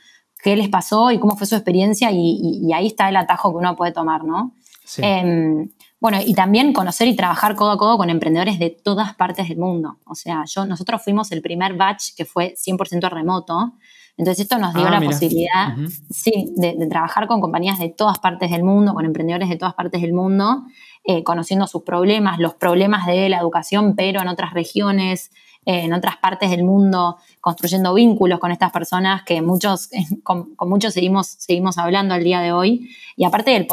[0.41, 3.75] qué les pasó y cómo fue su experiencia y, ahí está el atajo que uno
[3.75, 4.53] puede tomar, ¿no?
[4.97, 9.49] Em, bueno, y también conocer y trabajar codo a codo con emprendedores de todas partes
[9.49, 9.97] del mundo.
[10.05, 13.73] O sea, yo, nosotros fuimos el primer batch que fue 100% remoto.
[14.17, 15.75] Entonces esto nos dio ah, la posibilidad,
[16.09, 20.01] sí, de, trabajar con compañías de todas partes del mundo, con emprendedores de todas partes
[20.01, 20.63] del mundo,
[21.05, 25.31] eh, conociendo sus problemas, los problemas de la educación, pero en otras regiones,
[25.77, 29.89] en otras partes del mundo, construyendo vínculos con estas personas que muchos,
[30.23, 32.89] con, muchos seguimos, seguimos hablando al día de hoy.
[33.15, 33.67] Y aparte el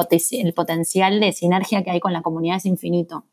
[0.54, 3.24] potencial de sinergia que hay con la comunidad es infinito.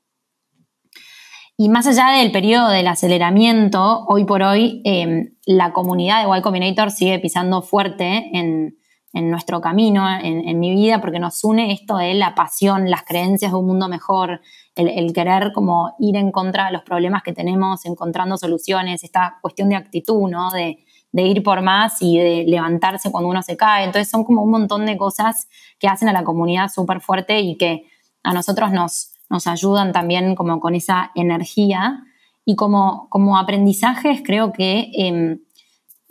[1.57, 6.41] Y más allá del periodo del aceleramiento, hoy por hoy em, la comunidad de Y
[6.41, 8.77] Combinator sigue pisando fuerte en,
[9.13, 13.51] en nuestro camino, en, mi vida, porque nos une esto de la pasión, las creencias
[13.51, 14.41] de un mundo mejor,
[14.75, 19.69] el, querer como ir en contra de los problemas que tenemos, encontrando soluciones, esta cuestión
[19.69, 20.49] de actitud, ¿no?
[20.51, 20.79] De,
[21.15, 23.85] ir por más y de levantarse cuando uno se cae.
[23.85, 25.47] Entonces son como un montón de cosas
[25.77, 27.85] que hacen a la comunidad súper fuerte y que
[28.23, 32.03] a nosotros nos, nos ayudan también como con esa energía.
[32.45, 35.37] Y como, como aprendizajes, creo que eh,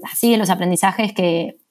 [0.05, 1.62] así de los aprendizajes que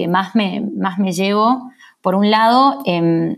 [0.00, 3.36] que más me, más me llevo, por un lado, em,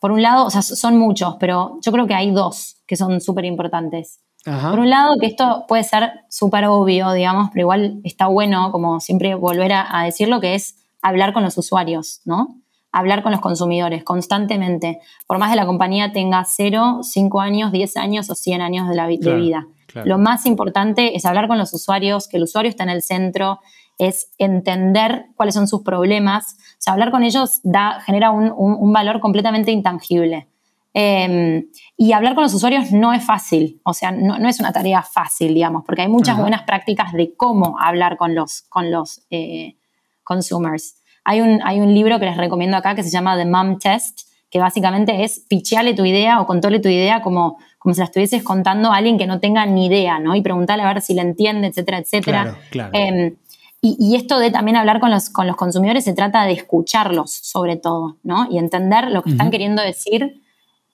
[0.00, 3.20] por un lado, o sea, son muchos, pero yo creo que hay dos que son
[3.20, 4.20] súper importantes.
[4.44, 9.00] Por un lado, que esto puede ser súper obvio, digamos, pero igual está bueno, como
[9.00, 12.60] siempre, volver a, decirlo, que es hablar con los usuarios, ¿no?
[12.92, 14.98] Hablar con los consumidores constantemente.
[15.26, 18.94] Por más de la compañía tenga 0, 5 años, 10 años o 100 años de,
[18.94, 19.66] la, vida.
[20.04, 23.60] Lo más importante es hablar con los usuarios, que el usuario está en el centro,
[23.98, 26.56] es entender cuáles son sus problemas.
[26.58, 30.48] O sea, hablar con ellos da, genera un, valor completamente intangible.
[30.92, 35.02] Em, y hablar con los usuarios no es fácil, o sea, no, es una tarea
[35.02, 39.74] fácil, digamos, porque hay muchas buenas prácticas de cómo hablar con los, con los eh,
[40.22, 41.02] consumers.
[41.24, 44.28] Hay un, hay un libro que les recomiendo acá que se llama The Mom Test,
[44.50, 48.44] que básicamente es pichearle tu idea o contarle tu idea como, como si la estuvieses
[48.44, 50.36] contando a alguien que no tenga ni idea, ¿no?
[50.36, 52.42] Y preguntarle a ver si la entiende, etcétera, etcétera.
[52.42, 52.90] Claro, claro.
[52.92, 53.34] Em,
[53.86, 57.76] y, esto de también hablar con los, con los consumidores se trata de escucharlos, sobre
[57.76, 58.46] todo, ¿no?
[58.50, 60.40] Y entender lo que están queriendo decir.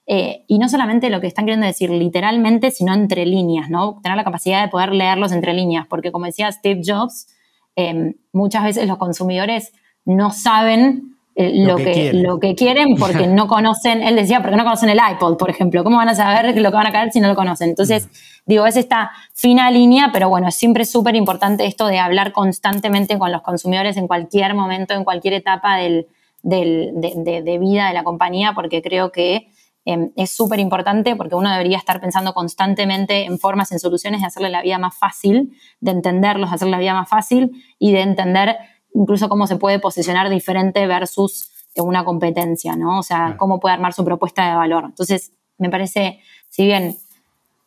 [0.07, 4.01] Eh, y no solamente lo que están queriendo decir literalmente, sino entre líneas, ¿no?
[4.03, 7.29] Tener la capacidad de poder leerlos entre líneas, porque como decía Steve Jobs,
[7.77, 9.73] em, muchas veces los consumidores
[10.05, 14.65] no saben eh, lo, que, lo que quieren porque no conocen, él decía, porque no
[14.65, 15.83] conocen el iPod, por ejemplo.
[15.83, 17.71] ¿Cómo van a saber lo que van a caer si no lo conocen?
[17.71, 18.11] Entonces,
[18.45, 23.19] digo, es esta fina línea, pero bueno, siempre es súper importante esto de hablar constantemente
[23.19, 26.09] con los consumidores en cualquier momento, en cualquier etapa del,
[26.43, 29.49] de, vida de la compañía, porque creo que
[29.87, 34.27] em, es súper importante porque uno debería estar pensando constantemente en formas, en soluciones de
[34.27, 38.03] hacerle la vida más fácil, de entenderlos, de hacerle la vida más fácil y de
[38.03, 38.59] entender
[38.95, 42.99] incluso cómo se puede posicionar diferente versus una competencia, ¿no?
[42.99, 44.85] O sea, cómo puede armar su propuesta de valor.
[44.87, 46.97] Entonces, me parece, si bien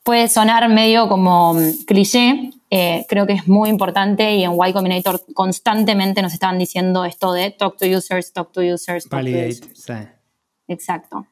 [0.04, 4.74] puede sonar medio como mm, cliché, eh, creo que es muy importante y en Y
[4.74, 9.04] Combinator constantemente nos estaban diciendo esto de talk to users, talk to users.
[9.06, 9.94] Talk Validate, Sí.
[10.68, 11.28] Exacto.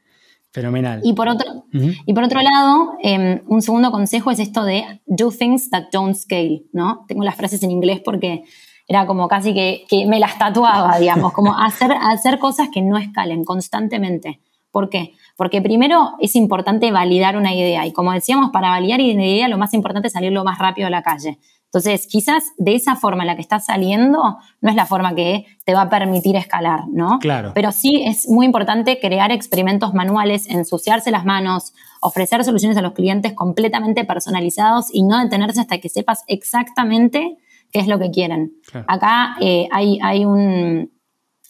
[0.52, 1.00] Fenomenal.
[1.04, 5.32] Y por otro, y por otro lado, em, un segundo consejo es esto de do
[5.32, 7.06] things that don't scale, ¿no?
[7.08, 8.44] Tengo las frases en inglés porque
[8.92, 13.46] era como casi que, me las tatuaba, digamos, como hacer, hacer cosas que no escalen
[13.46, 14.42] constantemente.
[14.70, 15.14] ¿Por qué?
[15.38, 19.58] Porque primero es importante validar una idea y como decíamos, para validar una idea lo
[19.58, 21.40] más importante es salir lo más rápido a la calle.
[21.66, 25.46] Entonces, quizás de esa forma en la que estás saliendo no es la forma que
[25.64, 27.20] te va a permitir escalar, ¿no?
[27.20, 27.54] Claro.
[27.56, 32.92] Pero sí es muy importante crear experimentos manuales, ensuciarse las manos, ofrecer soluciones a los
[32.92, 37.38] clientes completamente personalizados y no detenerse hasta que sepas exactamente
[37.72, 38.54] qué es lo que quieren.
[38.88, 40.92] Acá eh, hay, hay un,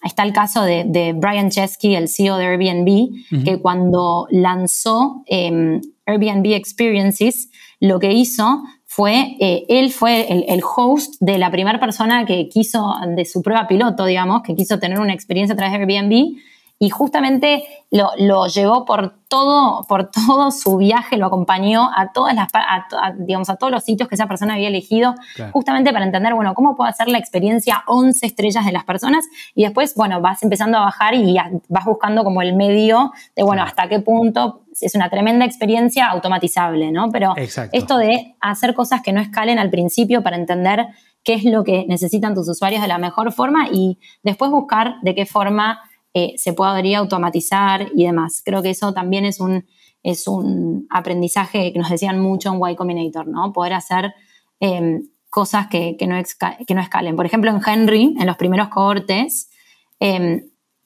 [0.04, 6.54] está el caso de, Brian Chesky, el CEO de Airbnb, que cuando lanzó em, Airbnb
[6.54, 12.26] Experiences, lo que hizo fue, eh, él fue el, el, host de la primera persona
[12.26, 15.80] que quiso, de su prueba piloto, digamos, que quiso tener una experiencia a través de
[15.80, 16.38] Airbnb
[16.82, 22.48] y justamente lo, llevó por todo, por todo su viaje, lo acompañó a todas las,
[23.20, 25.14] digamos, a todos los sitios que esa persona había elegido,
[25.52, 29.26] justamente para entender, bueno, cómo puedo hacer la experiencia 11 estrellas de las personas.
[29.54, 31.38] Y después, bueno, vas empezando a bajar y
[31.70, 36.92] vas buscando como el medio de, bueno, hasta qué punto es una tremenda experiencia automatizable,
[36.92, 37.12] ¿no?
[37.12, 40.88] Pero esto de hacer cosas que no escalen al principio para entender
[41.24, 45.14] qué es lo que necesitan tus usuarios de la mejor forma y después buscar de
[45.14, 45.80] qué forma
[46.14, 48.42] eh, se podría automatizar y demás.
[48.44, 49.66] Creo que eso también es un,
[50.04, 53.54] es un aprendizaje que nos decían mucho en Y Combinator, ¿no?
[53.54, 54.14] Poder hacer
[54.60, 56.16] em, cosas que, no
[56.68, 57.16] que, no escalen.
[57.16, 59.50] Por ejemplo, en Henry, en los primeros cohortes,
[60.00, 60.42] em,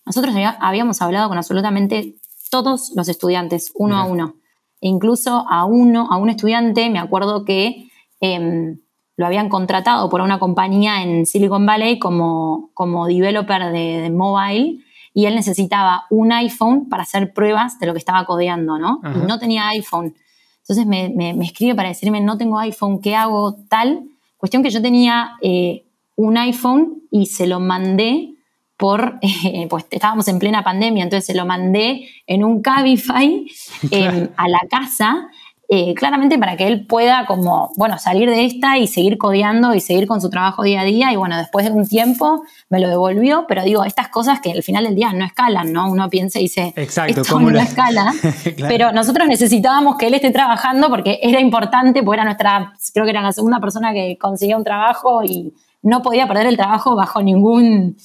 [0.05, 2.17] nosotros habíamos hablado con absolutamente
[2.51, 4.35] todos los estudiantes, uno a uno.
[4.79, 7.87] E incluso a uno, a un estudiante, me acuerdo que
[8.19, 8.79] em,
[9.17, 14.85] lo habían contratado por una compañía en Silicon Valley como, como developer de mobile
[15.15, 18.99] y él necesitaba un iPhone para hacer pruebas de lo que estaba codeando, ¿no?
[19.01, 20.13] Y no tenía iPhone.
[20.59, 23.55] Entonces me, escribe para decirme, no tengo iPhone, ¿qué hago?
[23.69, 24.03] Tal.
[24.35, 25.85] Cuestión que yo tenía eh,
[26.17, 28.33] un iPhone y se lo mandé
[28.75, 33.47] por, eh, pues estábamos en plena pandemia, entonces se lo mandé en un Cabify
[33.91, 35.29] em, a la casa
[35.67, 39.79] eh, claramente para que él pueda como, bueno, salir de esta y seguir codeando y
[39.79, 42.87] seguir con su trabajo día a día y bueno, después de un tiempo me lo
[42.87, 45.89] devolvió, pero digo, estas cosas que al final del día no escalan, ¿no?
[45.89, 48.13] Uno piensa y dice, Exacto, esto no escala,
[48.67, 53.11] pero nosotros necesitábamos que él esté trabajando porque era importante, porque era nuestra, creo que
[53.11, 55.51] era la segunda persona que conseguía un trabajo y
[55.81, 57.97] no podía perder el trabajo bajo ningún,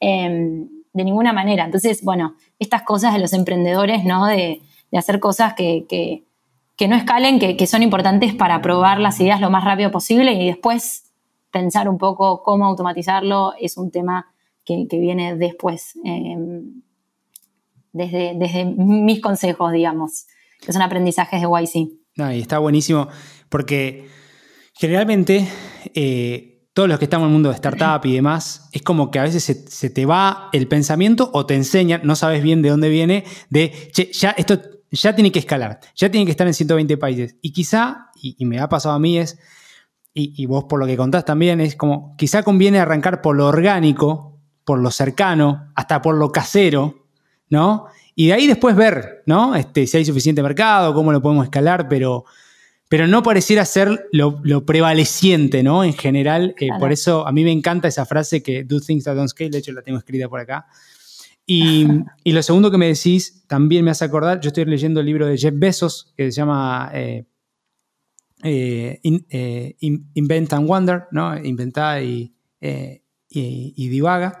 [0.00, 1.64] em, de ninguna manera.
[1.64, 4.26] Entonces, bueno, estas cosas de los emprendedores, ¿no?
[4.26, 4.60] De,
[4.96, 6.25] hacer cosas que que
[6.88, 11.12] no escalen, que, son importantes para probar las ideas lo más rápido posible y después
[11.50, 14.32] pensar un poco cómo automatizarlo es un tema
[14.64, 16.82] que, viene después, em,
[17.92, 20.26] desde, desde mis consejos, digamos,
[20.60, 21.88] que son aprendizajes de YC.
[22.16, 23.08] No, y está buenísimo
[23.48, 24.08] porque
[24.74, 25.48] generalmente
[25.94, 29.18] eh, todos los que estamos en el mundo de startup y demás, es como que
[29.18, 32.90] a veces se, te va el pensamiento o te enseñan, no sabes bien de dónde
[32.90, 34.60] viene, de, che, ya esto
[34.96, 37.36] ya tiene que escalar, ya tiene que estar en 120 países.
[37.42, 39.38] Y quizá, y, me ha pasado a mí, es,
[40.12, 43.46] y, y, vos por lo que contás también, es como, quizá conviene arrancar por lo
[43.46, 47.06] orgánico, por lo cercano, hasta por lo casero,
[47.48, 47.86] ¿no?
[48.14, 49.54] Y de ahí después ver, ¿no?
[49.54, 52.24] Este, si hay suficiente mercado, cómo lo podemos escalar, pero
[52.88, 55.82] pero no pareciera ser lo, prevaleciente, ¿no?
[55.82, 59.16] En general, eh, por eso a mí me encanta esa frase que do things that
[59.16, 60.66] don't scale, de hecho la tengo escrita por acá.
[62.24, 65.26] Y, lo segundo que me decís, también me hace acordar, yo estoy leyendo el libro
[65.26, 67.24] de Jeff Bezos, que se llama eh,
[68.42, 71.38] eh, Invent and Wonder, ¿no?
[71.38, 74.40] Inventa y, y, divaga.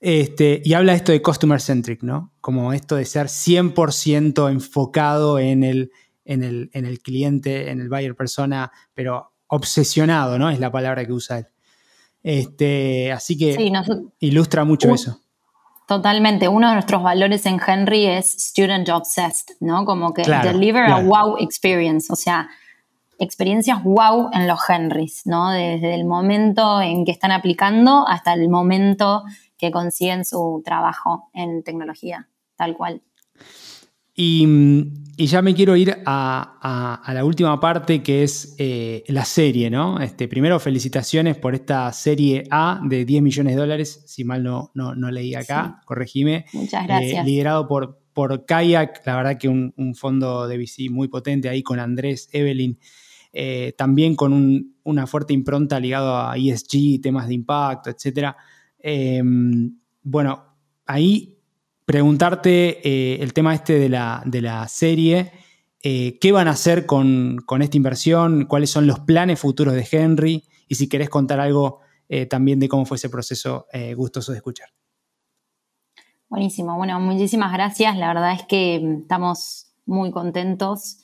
[0.00, 2.32] Este, y habla esto de customer centric, ¿no?
[2.40, 5.92] Como esto de ser 100% enfocado en el
[6.28, 10.50] en el, en el cliente, en el buyer persona, pero obsesionado, ¿no?
[10.50, 11.46] Es la palabra que usa él.
[12.22, 13.56] Este, así que
[14.20, 15.22] ilustra mucho eso.
[15.88, 16.48] Totalmente.
[16.48, 19.86] Uno de nuestros valores en Henry es student obsessed, ¿no?
[19.86, 22.50] Como que deliver a wow experience, o sea,
[23.18, 25.48] experiencias wow en los Henrys, ¿no?
[25.50, 29.24] Desde el momento en que están aplicando hasta el momento
[29.56, 33.00] que consiguen su trabajo en tecnología, tal cual.
[34.20, 34.44] Y,
[35.16, 40.00] ya me quiero ir a, la última parte que es eh, la serie, ¿no?
[40.00, 44.72] Este, primero, felicitaciones por esta serie A de 10 millones de dólares, si mal no,
[44.74, 46.46] no, leí acá, corregime.
[46.52, 47.22] Muchas gracias.
[47.22, 51.62] Eh, liderado por, por Kayak, la verdad que un, fondo de VC muy potente ahí
[51.62, 52.76] con Andrés, Evelyn,
[53.32, 58.34] eh, también con una fuerte impronta ligada a ESG, temas de impacto, etc.
[60.02, 60.56] bueno,
[60.86, 61.37] ahí
[61.88, 65.32] preguntarte eh, el tema este de la, de la serie.
[65.82, 68.44] Eh, ¿Qué van a hacer con, esta inversión?
[68.44, 70.44] ¿Cuáles son los planes futuros de Henry?
[70.68, 71.80] Y si querés contar algo
[72.10, 74.68] eh, también de cómo fue ese proceso, gustoso de escuchar.
[76.28, 76.76] Buenísimo.
[76.76, 77.96] Bueno, muchísimas gracias.
[77.96, 80.98] La verdad es que mm, estamos muy contentos.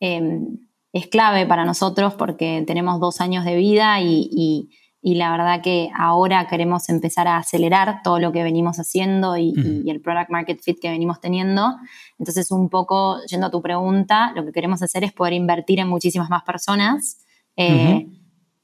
[0.00, 0.56] Em,
[0.94, 4.70] es clave para nosotros porque tenemos dos años de vida y
[5.02, 9.54] la verdad que ahora queremos empezar a acelerar todo lo que venimos haciendo y,
[9.86, 11.76] el product market fit que venimos teniendo.
[12.18, 15.88] Entonces, un poco yendo a tu pregunta, lo que queremos hacer es poder invertir en
[15.88, 17.18] muchísimas más personas,
[17.56, 18.08] eh,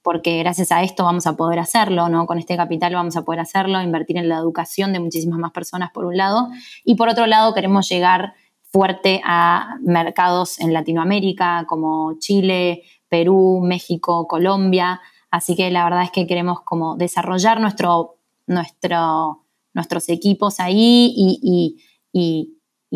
[0.03, 2.27] porque gracias a esto vamos a poder hacerlo, ¿no?
[2.27, 5.91] Con este capital vamos a poder hacerlo, invertir en la educación de muchísimas más personas
[5.91, 6.49] por un lado,
[6.85, 8.35] y por otro lado queremos llegar
[8.71, 16.11] fuerte a mercados en Latinoamérica como Chile, Perú, México, Colombia, Así que la verdad es
[16.11, 18.17] que queremos como desarrollar nuestro,
[18.47, 21.83] nuestro, nuestros equipos ahí y,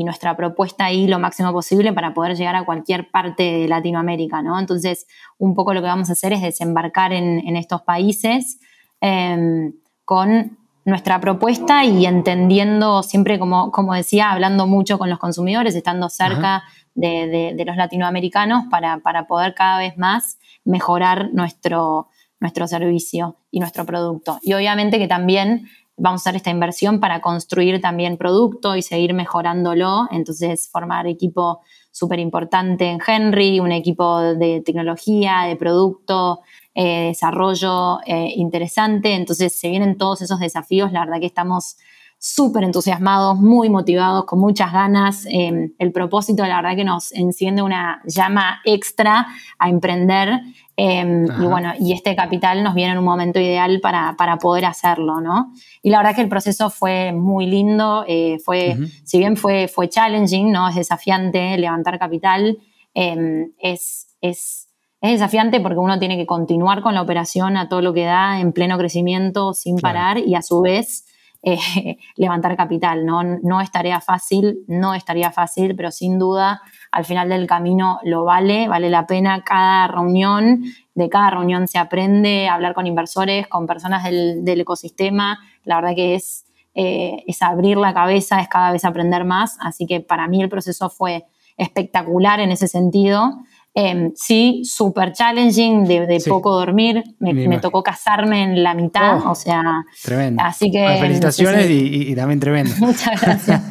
[0.03, 4.59] nuestra propuesta ahí lo máximo posible para poder llegar a cualquier parte de Latinoamérica, ¿no?
[4.59, 5.07] Entonces,
[5.37, 8.61] un poco lo que vamos a hacer es desembarcar en, estos países
[9.03, 9.75] em,
[10.07, 10.57] con
[10.87, 16.63] nuestra propuesta y entendiendo siempre, como, como decía, hablando mucho con los consumidores, estando cerca
[16.95, 22.09] de, los latinoamericanos para, para, poder cada vez más mejorar nuestro,
[22.39, 24.39] nuestro servicio y nuestro producto.
[24.43, 25.69] Y obviamente que también
[26.01, 30.09] vamos a hacer esta inversión para construir también producto y seguir mejorándolo.
[30.11, 36.41] Entonces, formar equipo súper importante en Henry, un equipo de tecnología, de producto,
[36.75, 39.15] eh, desarrollo eh, interesante.
[39.15, 40.91] Entonces, se vienen todos esos desafíos.
[40.93, 41.77] La verdad que estamos
[42.21, 45.27] súper entusiasmados, muy motivados, con muchas ganas.
[45.29, 49.27] Em, el propósito, la verdad que nos enciende una llama extra
[49.59, 50.41] a emprender
[50.83, 55.21] Em, y bueno, y este capital nos viene en un momento ideal para, poder hacerlo,
[55.21, 55.53] ¿no?
[55.83, 59.91] Y la verdad que el proceso fue muy lindo, eh, fue, si bien fue, fue
[59.91, 60.71] challenging, ¿no?
[60.71, 62.57] Es desafiante levantar capital,
[62.95, 64.69] em, es, es,
[65.03, 68.53] desafiante porque uno tiene que continuar con la operación a todo lo que da en
[68.53, 71.05] pleno crecimiento sin parar y a su vez
[71.43, 73.23] eh, levantar capital, ¿no?
[73.23, 76.61] No es tarea fácil, no estaría fácil, pero sin duda
[76.93, 80.65] al final del camino lo vale, vale la pena cada reunión,
[80.95, 86.15] de cada reunión se aprende hablar con inversores, con personas del, ecosistema, la verdad que
[86.15, 90.43] es, eh, es abrir la cabeza, es cada vez aprender más, así que para mí
[90.43, 91.25] el proceso fue
[91.57, 93.39] espectacular en ese sentido.
[93.83, 97.03] Em, sí, súper challenging, de, poco dormir.
[97.19, 99.63] Me, tocó casarme en la mitad, oh, o sea.
[100.03, 100.43] Tremendo.
[100.45, 100.99] Así que.
[101.01, 102.73] felicitaciones Y, también tremendo.
[102.79, 103.63] Muchas gracias.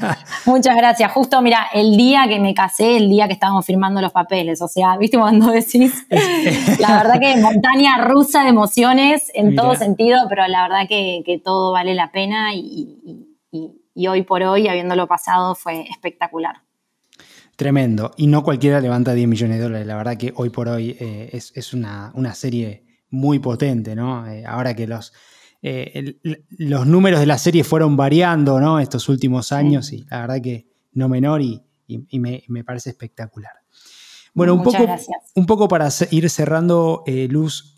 [0.46, 1.12] Muchas gracias.
[1.12, 4.68] Justo, mira, el día que me casé, el día que estábamos firmando los papeles, o
[4.68, 6.08] sea, ¿viste cuando decís?
[6.80, 11.38] la verdad que montaña rusa de emociones en todo sentido, pero la verdad que, que
[11.38, 16.62] todo vale la pena y, y hoy por hoy, habiéndolo pasado, fue espectacular.
[17.60, 18.14] Tremendo.
[18.16, 19.86] Y no cualquiera levanta 10 millones de dólares.
[19.86, 24.26] La verdad que hoy por hoy eh, es, una, serie muy potente, ¿no?
[24.32, 25.12] Eh, ahora que los,
[25.62, 26.16] eh,
[26.52, 28.80] los números de la serie fueron variando, ¿no?
[28.80, 31.62] Estos últimos años y la verdad que no menor y,
[32.18, 33.52] me, parece espectacular.
[34.34, 34.78] Bueno, un poco,
[35.36, 37.76] un poco, para ir cerrando, Luz,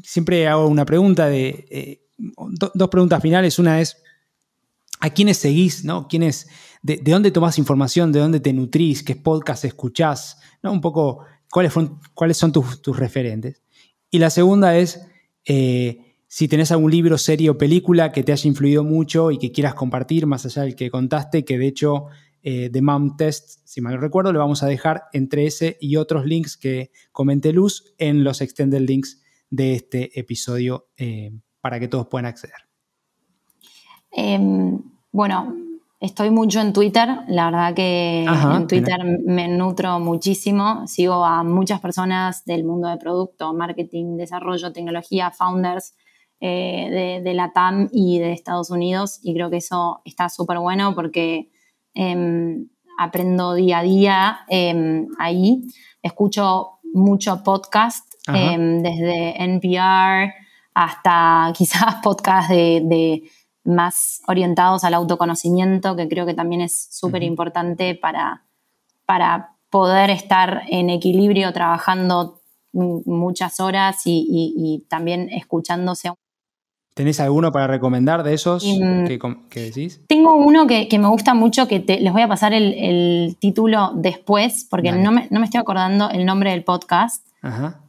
[0.00, 2.06] siempre hago una pregunta de,
[2.46, 3.58] dos preguntas finales.
[3.58, 4.00] Una es,
[5.00, 6.06] ¿a quiénes seguís, ¿no?
[6.06, 6.46] ¿Quiénes,
[6.82, 8.12] de, dónde tomás información?
[8.12, 9.02] ¿De dónde te nutrís?
[9.02, 10.38] ¿Qué podcast escuchás?
[10.62, 10.72] ¿no?
[10.72, 11.72] Un poco cuáles,
[12.14, 13.62] cuáles son tus, referentes.
[14.10, 15.06] Y la segunda es
[15.46, 19.52] eh, si tenés algún libro, serie o película que te haya influido mucho y que
[19.52, 22.06] quieras compartir, más allá del que contaste, que de hecho
[22.42, 26.24] eh, The Mom Test, si mal recuerdo, lo vamos a dejar entre ese y otros
[26.24, 32.08] links que comenté Luz en los extended links de este episodio eh, para que todos
[32.08, 32.56] puedan acceder.
[34.10, 34.78] Em,
[35.12, 35.54] bueno,
[36.02, 41.78] Estoy mucho en Twitter, la verdad que en Twitter me nutro muchísimo, sigo a muchas
[41.78, 45.94] personas del mundo de producto, marketing, desarrollo, tecnología, founders
[46.40, 50.92] eh, de, la TAM y de Estados Unidos y creo que eso está súper bueno
[50.96, 51.52] porque
[51.94, 52.66] em,
[52.98, 55.68] aprendo día a día em, ahí,
[56.02, 60.34] escucho mucho podcast em, desde NPR
[60.74, 63.22] hasta quizás podcast de
[63.64, 68.44] más orientados al autoconocimiento, que creo que también es súper importante para,
[69.06, 72.40] para poder estar en equilibrio trabajando
[72.72, 76.12] muchas horas y, también escuchándose.
[76.94, 79.04] ¿Tenés alguno para recomendar de esos mm,
[79.48, 80.00] que, decís?
[80.06, 84.92] Tengo uno que, me gusta mucho, que les voy a pasar el, título después, porque
[84.92, 87.26] no me, no me, estoy acordando el nombre del podcast,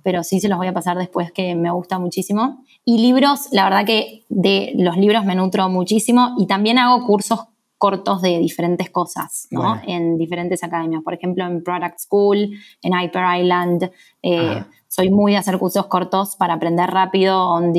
[0.02, 2.64] pero sí se los voy a pasar después que me gusta muchísimo.
[2.86, 7.48] Y libros, la verdad que de los libros me nutro muchísimo y también hago cursos
[7.84, 9.82] cortos de diferentes cosas, ¿no?
[9.86, 11.04] En diferentes academias.
[11.04, 12.52] Por ejemplo, en Product School,
[12.82, 13.92] en Hyper Island.
[14.22, 17.74] Eh, soy muy de hacer cursos cortos para aprender rápido, on,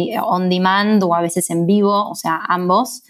[0.50, 3.04] demand o a veces en vivo, o sea, ambos.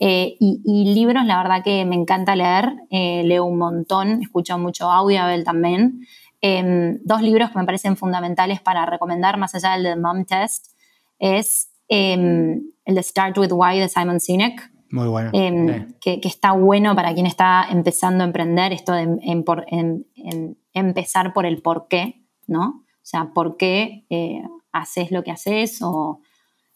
[0.00, 2.72] Eh, y, libros, la verdad que me encanta leer.
[2.90, 6.00] Eh, leo un montón, escucho mucho audio también.
[6.42, 10.72] Em, dos libros que me parecen fundamentales para recomendar, más allá del de Mom Test,
[11.18, 14.70] es em, el de Start with Why de Simon Sinek.
[14.90, 15.30] Muy bueno.
[15.32, 20.06] Em, que, está bueno para quien está empezando a emprender, esto de
[20.72, 22.84] empezar por el por qué, ¿no?
[23.02, 26.20] O sea, por qué eh, haces lo que haces o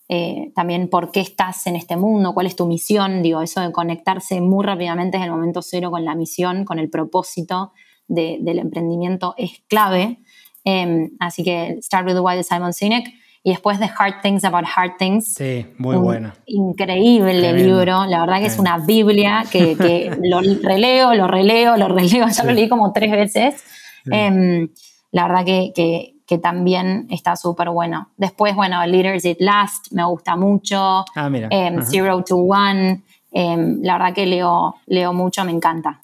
[0.08, 3.72] eh, también por qué estás en este mundo, cuál es tu misión, digo, eso de
[3.72, 7.72] conectarse muy rápidamente desde el momento cero con la misión, con el propósito
[8.09, 10.18] del emprendimiento es clave.
[10.64, 13.07] Em, así que Start with the Why de Simon Sinek.
[13.46, 15.34] Y después de Hard Things About Hard Things.
[15.34, 16.32] Sí, muy bueno.
[16.46, 18.07] Increíble libro.
[18.07, 19.76] La verdad que es una Biblia que,
[20.22, 22.26] lo releo, lo releo, lo releo.
[22.28, 23.62] Ya lo leí como tres veces.
[24.11, 24.70] Em,
[25.12, 28.09] la verdad que, también está súper bueno.
[28.16, 31.05] Después, bueno, Leaders It Last me gusta mucho.
[31.14, 31.48] Ah, mira.
[31.50, 33.02] Em, Zero to One.
[33.30, 36.00] la verdad que leo, leo mucho, me encanta.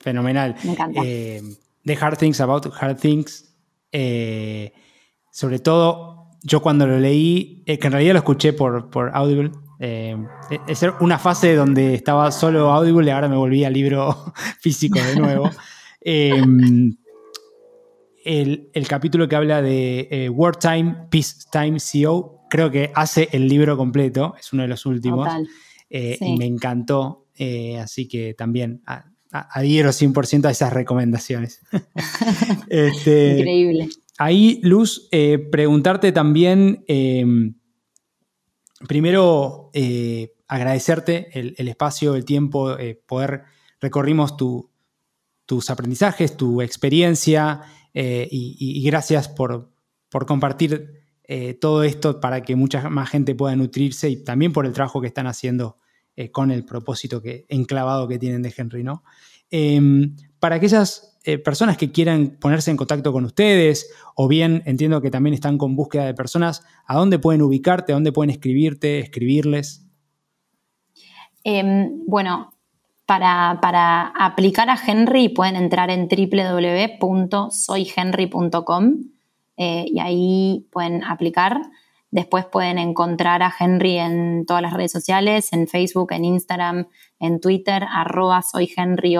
[0.00, 0.56] Fenomenal.
[0.64, 1.02] Me encanta.
[1.04, 1.42] Eh,
[1.84, 3.54] The Hard Things About Hard Things.
[3.92, 4.72] Eh,
[5.30, 9.52] sobre todo, yo cuando lo leí, eh, que en realidad lo escuché por, por Audible.
[9.78, 15.16] es una fase donde estaba solo Audible y ahora me volví al libro físico de
[15.16, 15.50] nuevo.
[16.00, 16.98] el,
[18.24, 24.52] el, capítulo que habla de Wartime, Peacetime CO, creo que hace el libro completo, es
[24.52, 25.28] uno de los últimos.
[25.90, 27.26] Y me encantó.
[27.78, 31.60] así que también ah, adhiero 100% a esas recomendaciones.
[32.68, 33.88] Este, Increíble.
[34.18, 37.54] Ahí, Luz, eh, preguntarte también, em,
[38.86, 43.44] primero eh, agradecerte el, espacio, el tiempo, eh, poder
[43.80, 47.62] recorrimos tus aprendizajes, tu experiencia
[47.94, 49.72] y, gracias por,
[50.10, 51.00] por compartir
[51.58, 55.06] todo esto para que mucha más gente pueda nutrirse y también por el trabajo que
[55.06, 55.78] están haciendo
[56.16, 59.04] eh, con el propósito que, enclavado que tienen de Henry, ¿no?
[59.50, 65.02] Em, para aquellas eh, personas que quieran ponerse en contacto con ustedes, o bien entiendo
[65.02, 67.92] que también están con búsqueda de personas, ¿a dónde pueden ubicarte?
[67.92, 69.84] ¿A dónde pueden escribirte, escribirles?
[71.44, 72.54] Em, bueno,
[73.06, 78.94] para, aplicar a Henry pueden entrar en www.soyhenry.com
[79.56, 81.60] eh, y ahí pueden aplicar.
[82.10, 86.88] Después pueden encontrar a Henry en todas las redes sociales, en Facebook, en Instagram,
[87.20, 89.16] en Twitter, arroba soy Henry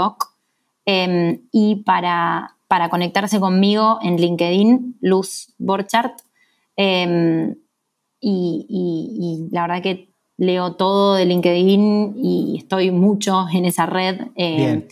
[0.86, 6.22] em, y para, para, conectarse conmigo en LinkedIn, Luz Borchardt.
[6.74, 7.54] Em,
[8.20, 14.20] y, la verdad que leo todo de LinkedIn y estoy mucho en esa red.
[14.34, 14.84] Em,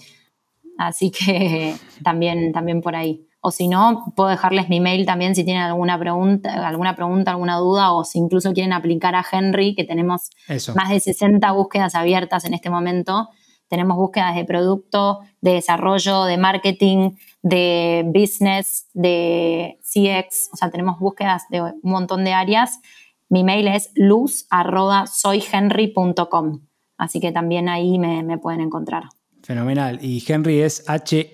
[0.78, 1.74] así que
[2.04, 3.27] también, también por ahí.
[3.40, 7.56] O si no, puedo dejarles mi mail también si tienen alguna pregunta, alguna pregunta, alguna
[7.56, 10.30] duda, o si incluso quieren aplicar a Henry, que tenemos
[10.74, 13.28] más de 60 búsquedas abiertas en este momento.
[13.68, 17.12] Tenemos búsquedas de producto, de desarrollo, de marketing,
[17.42, 22.80] de business, de CX, o sea, tenemos búsquedas de un montón de áreas.
[23.28, 26.60] Mi mail es luz.soyhenry.com,
[26.96, 29.04] así que también ahí me pueden encontrar.
[29.48, 29.98] Fenomenal.
[30.04, 31.30] Y Henry es H-E-N-R-Y,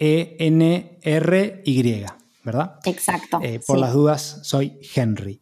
[2.44, 2.78] ¿verdad?
[2.84, 3.40] Exacto.
[3.42, 5.40] Eh, por las dudas, soy Henry.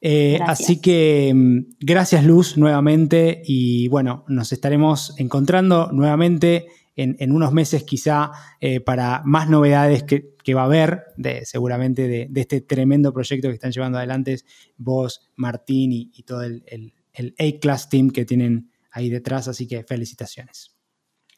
[0.00, 7.52] Eh, así que mm, gracias Luz nuevamente y bueno, nos estaremos encontrando nuevamente en, unos
[7.52, 13.12] meses quizá eh, para más novedades que, va a haber de, seguramente de, este tremendo
[13.12, 14.38] proyecto que están llevando adelante
[14.78, 16.64] vos, Martín y, y todo el,
[17.12, 19.46] el A-Class Team que tienen ahí detrás.
[19.46, 20.73] Así que felicitaciones.